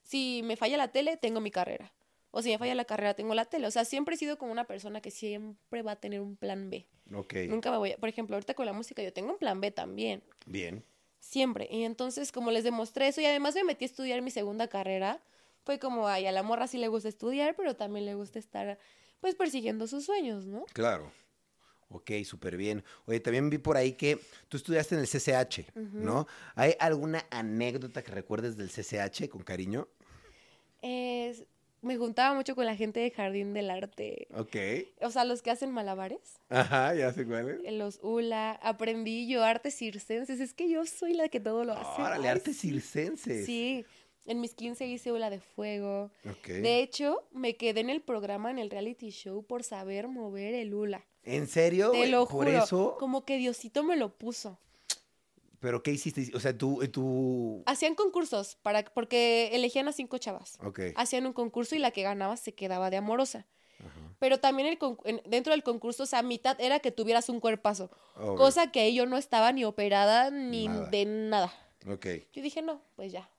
[0.02, 1.90] si me falla la tele, tengo mi carrera.
[2.32, 3.66] O si me falla la carrera, tengo la tele.
[3.66, 6.68] O sea, siempre he sido como una persona que siempre va a tener un plan
[6.68, 6.86] B.
[7.14, 7.34] Ok.
[7.48, 7.96] Nunca me voy a...
[7.96, 10.22] Por ejemplo, ahorita con la música yo tengo un plan B también.
[10.44, 10.84] Bien.
[11.18, 11.66] Siempre.
[11.70, 15.22] Y entonces, como les demostré eso, y además me metí a estudiar mi segunda carrera,
[15.64, 18.78] fue como, ay, a la morra sí le gusta estudiar, pero también le gusta estar,
[19.20, 20.66] pues, persiguiendo sus sueños, ¿no?
[20.74, 21.10] Claro.
[21.88, 22.82] Ok, súper bien.
[23.06, 24.18] Oye, también vi por ahí que
[24.48, 26.26] tú estudiaste en el CCH, ¿no?
[26.54, 29.88] ¿Hay alguna anécdota que recuerdes del CCH con cariño?
[30.82, 31.44] Es-
[31.82, 34.26] me juntaba mucho con la gente de Jardín del Arte.
[34.34, 34.56] Ok.
[35.02, 37.60] O sea, los que hacen malabares, Ajá, ya sé cuál es.
[37.64, 40.40] eh, los hula, aprendí yo artes circenses.
[40.40, 42.00] Es que yo soy la que todo lo hace.
[42.00, 42.54] Órale, sí.
[42.54, 43.44] circenses.
[43.44, 43.84] Sí,
[44.26, 46.10] En mis 15 hice hula de fuego.
[46.26, 46.46] Ok.
[46.48, 50.72] De hecho, me quedé en el programa, en el reality show, por saber mover el
[50.72, 51.04] hula.
[51.24, 51.90] ¿En serio?
[51.92, 52.62] Te lo Por juro.
[52.64, 52.96] eso.
[52.98, 54.58] Como que Diosito me lo puso.
[55.60, 56.30] ¿Pero qué hiciste?
[56.36, 57.62] O sea, tú, tú...
[57.64, 60.58] Hacían concursos para, porque elegían a cinco chavas.
[60.62, 60.80] Ok.
[60.96, 63.46] Hacían un concurso y la que ganaba se quedaba de amorosa.
[63.80, 64.14] Ajá.
[64.18, 67.90] Pero también el en- dentro del concurso, o sea, mitad era que tuvieras un cuerpazo.
[68.16, 68.36] Obvio.
[68.36, 70.86] Cosa que yo no estaba ni operada ni Nada.
[70.90, 71.52] de nada.
[71.88, 72.06] Ok.
[72.34, 73.30] Yo dije, no, pues ya,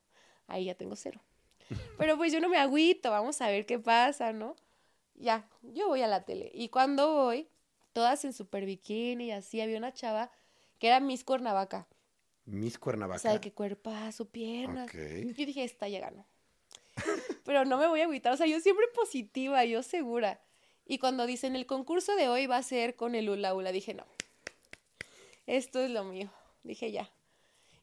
[0.48, 1.22] ahí ya tengo cero.
[2.00, 4.56] Pero pues yo no me agüito, vamos a ver qué pasa, ¿no?
[5.14, 6.52] Ya, yo voy a la tele.
[6.56, 7.48] Y cuando voy,
[7.96, 10.30] todas en super bikini y así, había una chava
[10.80, 11.88] que era Miss Cuernavaca.
[12.44, 13.16] Miss Cuernavaca.
[13.16, 14.90] O sea, de que cuerpazo, piernas.
[14.90, 14.96] Ok.
[15.38, 16.26] Yo dije, esta ya ganó.
[17.46, 20.42] Pero no me voy a agüitar, o sea, yo siempre positiva, yo segura.
[20.86, 23.94] Y cuando dicen el concurso de hoy va a ser con el hula hula, dije,
[23.94, 24.06] no,
[25.48, 26.30] esto es lo mío.
[26.64, 27.10] Dije, ya.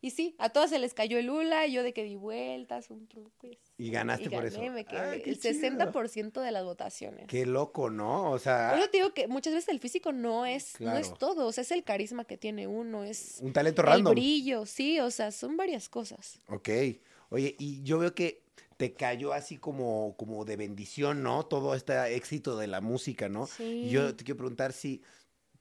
[0.04, 2.90] Y sí, a todas se les cayó el hula, y yo de que di vueltas,
[2.90, 3.46] un truco.
[3.46, 3.72] y así.
[3.78, 4.60] Y ganaste Y por eso.
[4.60, 5.68] me quedé el chido.
[5.70, 7.28] 60% de las votaciones.
[7.28, 8.32] Qué loco, ¿no?
[8.32, 11.14] O sea, Por eso te digo que muchas veces el físico no es, no es
[11.14, 14.12] todo, o sea, es el carisma que tiene uno, es un talento el random.
[14.12, 16.40] brillo, sí, o sea, son varias cosas.
[16.48, 16.68] Ok.
[17.30, 18.42] Oye, y yo veo que
[18.76, 21.46] te cayó así como, como de bendición, ¿no?
[21.46, 23.46] Todo este éxito de la música, ¿no?
[23.46, 23.84] Sí.
[23.86, 25.00] Y yo te quiero preguntar si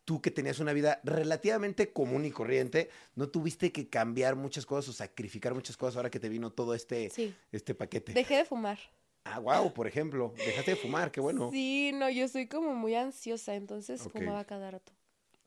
[0.05, 4.89] tú que tenías una vida relativamente común y corriente, ¿no tuviste que cambiar muchas cosas
[4.89, 7.33] o sacrificar muchas cosas ahora que te vino todo este, Sí.
[7.51, 8.13] este paquete?
[8.13, 8.79] Dejé de fumar.
[9.23, 11.51] Ah, wow, por ejemplo, dejaste de fumar, qué bueno.
[11.51, 14.13] Sí, no, yo soy como muy ansiosa, entonces Ok.
[14.13, 14.91] fumaba cada rato.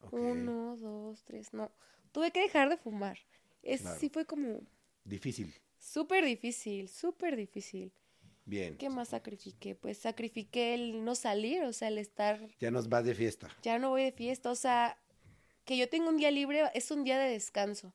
[0.00, 1.72] Ok, Uno, dos, tres, no.
[2.12, 3.18] Tuve que dejar de fumar.
[3.62, 3.98] Es, Claro.
[3.98, 4.60] Sí fue como
[5.04, 5.52] Difícil.
[5.78, 7.92] súper difícil, súper difícil.
[8.46, 8.76] Bien.
[8.76, 9.74] ¿Qué más sacrifiqué?
[9.74, 13.48] Pues sacrifiqué el no salir, o sea, el estar, Ya nos vas de fiesta.
[13.62, 14.98] ya no voy de fiesta, o sea,
[15.64, 17.94] que yo tengo un día libre es un día de descanso.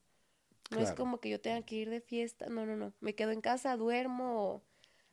[0.71, 2.93] No es como que yo tenga que ir de fiesta, no, no, no.
[2.99, 4.63] Me quedo en casa, duermo,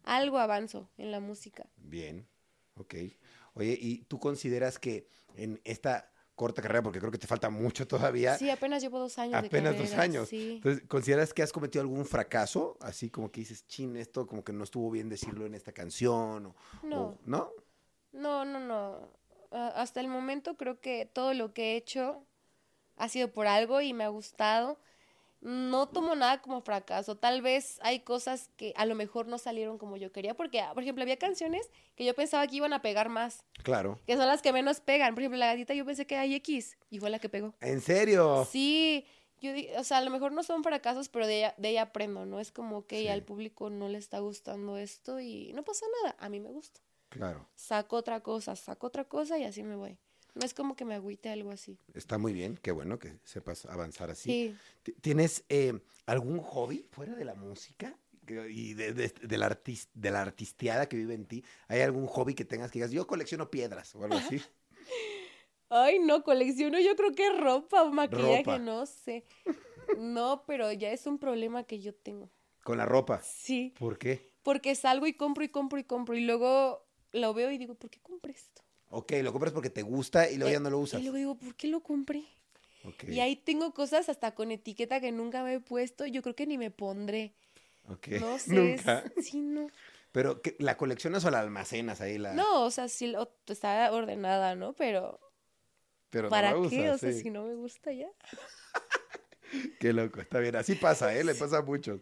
[0.03, 1.67] algo avanzo en la música.
[1.77, 2.29] Bien,
[2.75, 2.95] ok.
[3.55, 7.89] Oye, ¿y tú consideras que en esta corta carrera, porque creo que te falta mucho
[7.89, 10.29] todavía, Sí, apenas llevo dos años de apenas dos carrera, años?
[10.29, 10.53] Sí.
[10.57, 12.77] Entonces, ¿consideras que has cometido algún fracaso?
[12.81, 16.47] Así como que dices, chin, esto como que no estuvo bien decirlo en esta canción,
[16.47, 17.03] o, No.
[17.03, 17.51] o- ¿no?
[18.13, 19.09] No, no, no.
[19.51, 22.27] Hasta el momento creo que todo lo que he hecho
[22.97, 24.79] ha sido por algo y me ha gustado.
[25.41, 27.17] No tomo nada como fracaso.
[27.17, 30.73] Tal vez hay cosas que a lo mejor no salieron como yo quería, porque, ah,
[30.75, 33.99] por ejemplo, había canciones que yo pensaba que iban a pegar más, Claro.
[34.07, 35.15] que son las que menos pegan.
[35.15, 37.55] Por ejemplo, la gatita yo pensé que hay X y fue la que pegó.
[37.61, 38.47] ¿En serio?
[38.51, 39.07] Sí,
[39.41, 42.25] yo o sea, a lo mejor no son fracasos, pero de ella, de ella aprendo,
[42.27, 42.41] ¿no?
[42.41, 43.09] Es como que Sí.
[43.09, 46.81] al público no le está gustando esto y no pasa nada, a mí me gusta
[47.11, 47.47] Claro.
[47.55, 49.99] saco otra cosa, saco otra cosa y así me voy.
[50.37, 51.79] No es como que me agüite algo así.
[51.95, 54.31] Está muy bien, qué bueno que sepas avanzar así.
[54.31, 54.57] Sí.
[54.83, 57.97] Ti- ¿Tienes eh, algún hobby fuera de la música?
[58.51, 59.49] Y de, de- de la
[59.95, 63.07] de la artisteada que vive en ti, ¿hay algún hobby que tengas que digas, yo
[63.07, 64.43] colecciono piedras o algo así?
[65.69, 68.59] Ay, no, colecciono yo creo que ropa o maquillaje, Ropa.
[68.59, 69.25] no sé.
[69.97, 72.31] No, pero ya es un problema que yo tengo.
[72.63, 73.21] Con la ropa.
[73.23, 74.31] Sí, ¿Por qué?
[74.43, 77.91] porque salgo y compro y compro y compro y luego lo veo y digo, ¿por
[77.91, 78.63] qué compré esto?
[78.91, 81.01] Ok, lo compras porque te gusta y luego ya no lo usas.
[81.01, 82.25] Y luego digo, ¿por qué lo compré?
[83.09, 86.47] Y ahí tengo cosas hasta con etiqueta que nunca me he puesto, yo creo que
[86.47, 87.35] ni me pondré.
[87.89, 88.09] ok.
[88.09, 88.55] No sé.
[88.55, 89.05] Nunca.
[89.21, 89.69] Sí, no.
[90.13, 92.17] Pero, ¿qué- ¿la coleccionas o la almacenas ahí?
[92.17, 92.33] La...
[92.35, 94.73] No, o sea, sí lo- está ordenada, ¿no?
[94.73, 95.21] Pero
[96.11, 96.91] Pero no ¿para la qué?
[96.91, 97.23] O sea, sí.
[97.23, 98.09] si no me gusta ya.
[99.81, 100.57] Qué loco, está bien.
[100.57, 101.25] Así pasa, ¿eh?
[101.25, 102.01] Le pasa a muchos.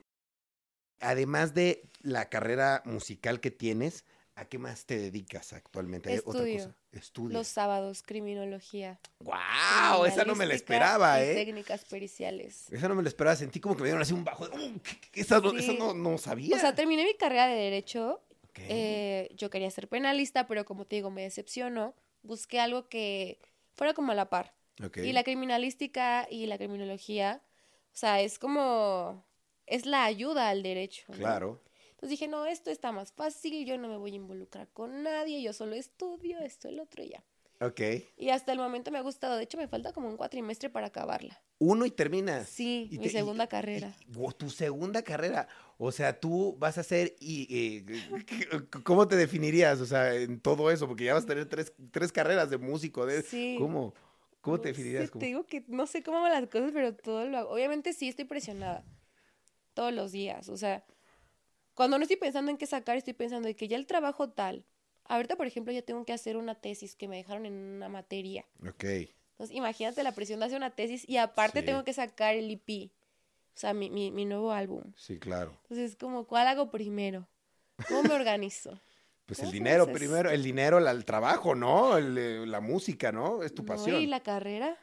[1.01, 4.05] Además de la carrera musical que tienes,
[4.37, 6.11] ¿a qué más te dedicas actualmente?
[6.11, 6.57] ¿Hay otra Estudio.
[6.65, 6.75] cosa?
[6.93, 7.33] Estudias.
[7.35, 8.99] Los sábados, criminología.
[9.21, 10.05] ¡Wow!
[10.07, 11.35] Esa no me la esperaba, ¿eh?
[11.35, 12.71] técnicas periciales.
[12.73, 13.37] Esa no me la esperaba.
[13.37, 14.49] Sentí como que me dieron así un bajo.
[14.49, 16.57] de, "Uh, ¿qué- qué- esa no, esa no, no sabía.
[16.57, 18.21] O sea, terminé mi carrera de derecho.
[18.57, 21.95] Eh, yo quería ser penalista, pero como te digo, me decepcionó.
[22.23, 23.39] Busqué algo que
[23.75, 24.55] fuera como a la par.
[24.97, 27.43] Y la criminalística y la criminología,
[27.93, 29.25] o sea, es como,
[29.67, 31.05] es la ayuda al derecho.
[31.09, 31.17] ¿no?
[31.19, 31.61] Claro.
[32.05, 35.41] Entonces dije, no, esto está más fácil, yo no me voy a involucrar con nadie,
[35.41, 37.25] yo solo estudio esto, el otro y ya.
[37.63, 37.81] Ok.
[38.19, 40.89] Y hasta el momento me ha gustado, de hecho me falta como un cuatrimestre para
[40.89, 41.41] acabarla.
[41.59, 42.47] Uno y terminas.
[42.47, 43.97] Sí, Y mi te- segunda y- carrera.
[44.09, 45.49] Wow, tu segunda carrera.
[45.79, 47.85] O sea, tú vas a hacer y eh,
[48.85, 49.81] ¿cómo te definirías?
[49.81, 53.07] O sea, en todo eso, porque ya vas a tener tres, tres carreras de músico.
[53.07, 53.57] De, Sí.
[53.59, 53.95] ¿Cómo?
[54.43, 55.11] ¿Cómo te definirías?
[55.11, 57.49] te digo que no sé cómo hago las cosas, pero todo lo hago.
[57.51, 58.85] Obviamente sí estoy presionada.
[59.73, 60.51] Todos los días.
[60.51, 60.85] O sea,
[61.75, 64.65] cuando no estoy pensando en qué sacar, estoy pensando en que ya el trabajo tal.
[65.07, 68.45] Ahorita, por ejemplo, ya tengo que hacer una tesis que me dejaron en una materia.
[68.67, 68.85] Ok.
[69.33, 71.67] Entonces, imagínate la presión de hacer una tesis y aparte Sí.
[71.67, 72.91] tengo que sacar el IP.
[73.55, 74.83] O sea, mi, mi, mi nuevo álbum.
[74.97, 75.53] Sí, claro.
[75.63, 77.29] Entonces, como, ¿cuál hago primero?
[77.89, 78.81] ¿Cómo me organizo?
[79.27, 81.97] Pues el ¿Cómo dinero primero, el dinero, la- el trabajo, ¿no?
[81.97, 83.43] El, eh, la música, ¿no?
[83.43, 83.99] Es tu No, pasión.
[84.03, 84.77] ¿Y la carrera?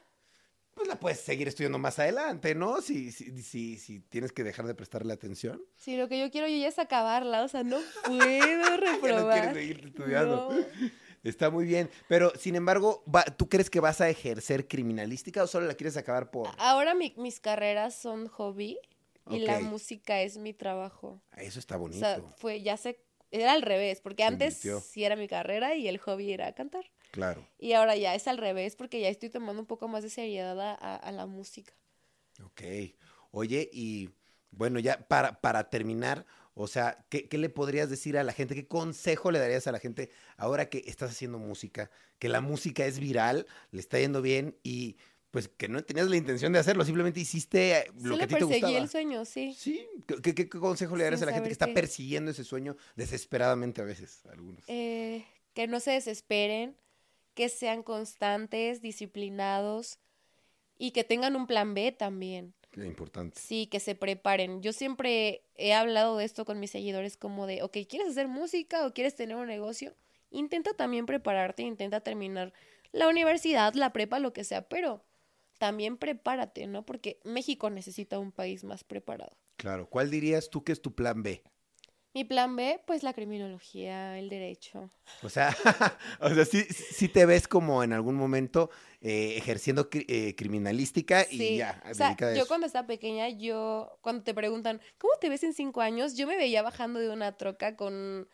[0.74, 2.80] Pues la puedes seguir estudiando más adelante, ¿no?
[2.80, 5.62] Si, si, si, si tienes que dejar de prestarle atención.
[5.76, 8.76] Sí, lo que yo quiero yo ya es acabarla, o sea, no puedo Ya no
[8.78, 9.32] reprobar.
[9.40, 10.50] quieres seguir estudiando.
[10.50, 10.64] No.
[11.22, 11.88] Está muy bien.
[12.08, 13.04] Pero, sin embargo,
[13.36, 16.48] ¿tú crees que vas a ejercer criminalística o solo la quieres acabar por...?
[16.58, 18.76] Ahora mi- mis carreras son hobby
[19.30, 21.22] y la música es mi trabajo.
[21.36, 22.00] Eso está O bonito.
[22.00, 22.98] sea, fue, ya sé,
[23.30, 24.80] era al revés, porque Se antes invirtió.
[24.80, 26.90] sí era mi carrera y el hobby era cantar.
[27.12, 27.46] Claro.
[27.58, 30.58] Y ahora ya es al revés, porque ya estoy tomando un poco más de seriedad
[30.60, 31.72] a, a- a la música.
[32.44, 32.62] Ok.
[33.30, 34.10] Oye, y
[34.50, 38.54] bueno, ya para, para terminar, o sea, ¿qué, qué le podrías decir a la gente?
[38.54, 41.90] ¿Qué consejo le darías a la gente ahora que estás haciendo música?
[42.18, 44.96] Que la música es viral, le está yendo bien y
[45.30, 48.26] pues que no tenías la intención de hacerlo, simplemente hiciste eh, lo Sí que a
[48.26, 48.78] ti te perseguí gustaba.
[48.78, 49.54] el sueño, sí.
[49.58, 52.44] Sí, ¿qué, qué- qué consejo le darías Sin a la gente que está persiguiendo ese
[52.44, 54.20] sueño desesperadamente a veces?
[54.30, 54.62] Algunos.
[54.66, 56.76] Eh, que no se desesperen,
[57.34, 59.98] que sean constantes, disciplinados
[60.78, 62.54] y que tengan un plan B también.
[62.70, 63.38] Qué importante.
[63.38, 64.62] Sí, que se preparen.
[64.62, 68.86] Yo siempre he hablado de esto con mis seguidores como de, ok, ¿quieres hacer música
[68.86, 69.94] o quieres tener un negocio?
[70.30, 72.54] Intenta también prepararte, intenta terminar
[72.92, 75.04] la universidad, la prepa, lo que sea, pero
[75.58, 76.84] también prepárate, ¿no?
[76.84, 79.36] Porque México necesita un país más preparado.
[79.56, 79.88] Claro.
[79.88, 81.42] ¿Cuál dirías tú que es tu plan B?
[82.14, 84.90] Mi plan B, pues la criminología, el derecho.
[85.22, 85.48] O sea,
[86.20, 91.26] o sea, sí, sí te ves como en algún momento eh, ejerciendo cri- eh, criminalística
[91.30, 92.48] y ya, o sea, yo eso.
[92.48, 96.14] cuando estaba pequeña, yo, cuando te preguntan, ¿cómo te ves en cinco años?
[96.14, 98.28] Yo me veía bajando de una troca con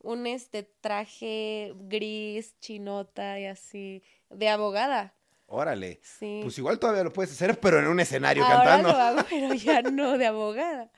[0.00, 5.14] un este traje gris, chinota y así, de abogada.
[5.50, 5.98] Órale.
[6.02, 6.40] Sí.
[6.42, 8.88] Pues igual todavía lo puedes hacer, pero en un escenario Ahora cantando.
[8.90, 10.90] lo hago, pero ya no de abogada.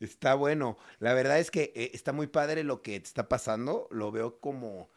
[0.00, 0.76] Está bueno.
[0.98, 3.86] La verdad es que eh, está muy padre lo que te está pasando.
[3.90, 4.88] Lo veo como,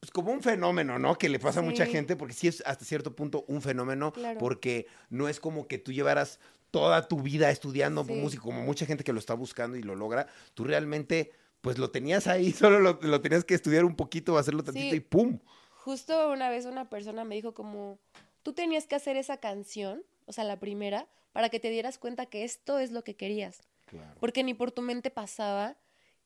[0.00, 1.16] pues como un fenómeno, ¿no?
[1.16, 4.38] Que le pasa a mucha gente, porque sí es hasta cierto punto un fenómeno, Claro.
[4.38, 6.38] porque no es como que tú llevaras
[6.70, 8.12] toda tu vida estudiando Sí.
[8.12, 10.26] música, como mucha gente que lo está buscando y lo logra.
[10.54, 14.62] Tú realmente, pues lo tenías ahí, solo lo, lo tenías que estudiar un poquito, hacerlo
[14.64, 14.96] tantito Sí.
[14.96, 15.38] y ¡pum!
[15.70, 17.98] Justo una vez una persona me dijo como,
[18.42, 22.26] tú tenías que hacer esa canción, o sea, la primera, para que te dieras cuenta
[22.26, 23.60] que esto es lo que querías.
[23.92, 24.16] Claro.
[24.20, 25.76] Porque ni por tu mente pasaba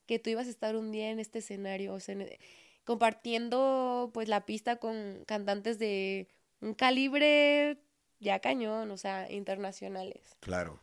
[0.07, 2.29] que tú ibas a estar un día en este escenario, o sea, en-
[2.85, 6.29] compartiendo pues la pista con cantantes de
[6.61, 7.83] un calibre
[8.21, 10.37] ya cañón, o sea, internacionales.
[10.41, 10.81] Claro.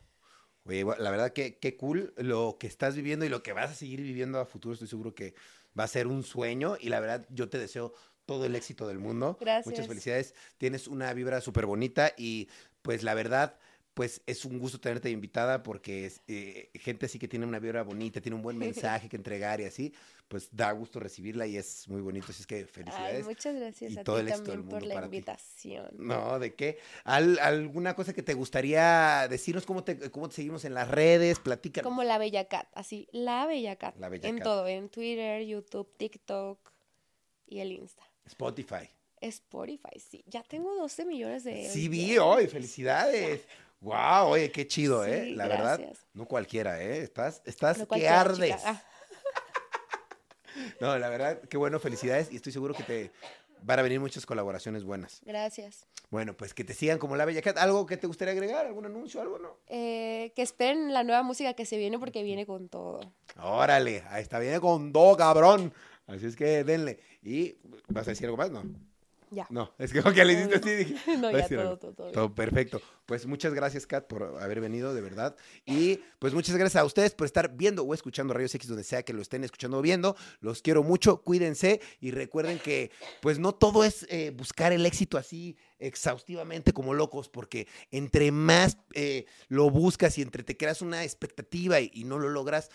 [0.66, 3.76] Oye, la verdad que qué cool lo que estás viviendo y lo que vas a
[3.76, 4.74] seguir viviendo a futuro.
[4.74, 5.34] Estoy seguro que
[5.78, 7.94] va a ser un sueño y la verdad yo te deseo
[8.26, 9.38] todo el éxito del mundo.
[9.40, 9.88] Muchas Gracias.
[9.88, 10.36] felicidades.
[10.58, 12.50] Tienes una vibra súper bonita y
[12.82, 13.58] pues la verdad,
[13.94, 17.84] pues es un gusto tenerte invitada porque es, eh, gente así que tiene una vibra
[17.84, 18.58] bonita, tiene un buen
[18.98, 19.94] mensaje que entregar y así,
[20.28, 22.28] pues da gusto recibirla y es muy bonito.
[22.30, 23.26] Así es que Ay, felicidades.
[23.26, 25.16] muchas gracias y a todo ti el del también por mundo la para ti.
[25.18, 25.90] invitación.
[26.00, 26.80] No, ¿de qué?
[27.04, 29.66] ¿Al- ¿Alguna cosa que te gustaría decirnos?
[29.66, 31.40] ¿Cómo te, cómo te seguimos en las redes?
[31.40, 31.88] Platícanos.
[31.88, 33.96] Como la Bella Cat, así, la Bella Cat.
[34.00, 34.44] La Bella en Cat.
[34.44, 36.58] todo, en Twitter, YouTube, TikTok
[37.46, 38.04] y el Insta.
[38.26, 38.90] Spotify.
[39.22, 40.22] Spotify, sí.
[40.28, 41.70] Ya tengo 12 millones de...
[41.70, 43.42] Sí, vi hoy, felicidades.
[43.84, 45.32] Wow, oye, qué chido, ¿eh?
[45.32, 46.06] La verdad, gracias.
[46.14, 47.00] no cualquiera, ¿eh?
[47.04, 48.56] Estás, estás No que ardes.
[48.56, 48.60] chica.
[48.66, 48.84] Ah,
[50.80, 53.12] No, la verdad, qué bueno, felicidades y estoy seguro que te
[53.64, 55.22] van a venir muchas colaboraciones buenas.
[55.26, 55.86] gracias.
[56.12, 57.58] Bueno, pues que te sigan como la Bella Cat.
[57.58, 58.68] ¿Algo que te gustaría agregar?
[58.68, 59.20] ¿Algún anuncio?
[59.20, 59.58] ¿Algo, no?
[59.68, 63.00] Eh, que esperen la nueva música que se viene porque viene con todo.
[63.42, 65.74] Órale, ahí está, viene con do, cabrón.
[66.06, 67.00] Así es que denle.
[67.24, 67.56] ¿Y
[67.88, 68.52] vas a decir algo más?
[68.52, 68.64] No.
[69.34, 69.48] Ya.
[69.50, 70.96] No, es que como que le hiciste así, dije.
[71.18, 72.82] No, ya todo, todo, todo perfecto.
[73.06, 75.36] Pues muchas gracias, Kat, por haber venido, de verdad.
[75.66, 79.04] Y pues muchas gracias a ustedes por estar viendo o escuchando Rayos X, donde sea
[79.04, 80.16] que lo estén escuchando o viendo.
[80.40, 85.18] Los quiero mucho, cuídense y recuerden que pues no todo es eh, buscar el éxito
[85.18, 91.04] así exhaustivamente como locos, porque entre más eh, lo buscas y entre te creas una
[91.04, 92.70] expectativa y, y no lo logras,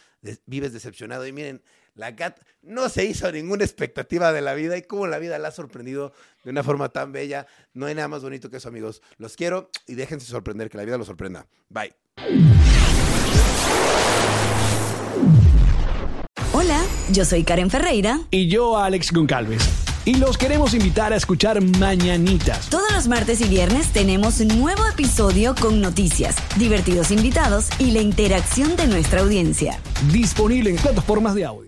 [0.45, 1.27] vives decepcionado.
[1.27, 1.63] Y miren,
[1.99, 5.49] la Kat no se hizo ninguna expectativa de la vida y cómo la vida la
[5.49, 6.13] ha sorprendido
[6.45, 7.47] de una forma tan bella.
[7.75, 9.03] No hay nada más bonito que eso, amigos.
[9.19, 11.47] Los quiero y déjense sorprender, que la vida los sorprenda.
[11.69, 11.95] Bye.
[16.53, 16.81] Hola,
[17.11, 18.21] yo soy Karen Ferreira.
[18.31, 19.69] y yo Alex Goncalves.
[20.05, 22.71] Y los queremos invitar a escuchar Mañanitas.
[22.71, 28.01] Todos los martes y viernes tenemos un nuevo episodio con noticias, divertidos invitados y la
[28.01, 29.81] interacción de nuestra audiencia.
[30.13, 31.68] Disponible en plataformas de audio.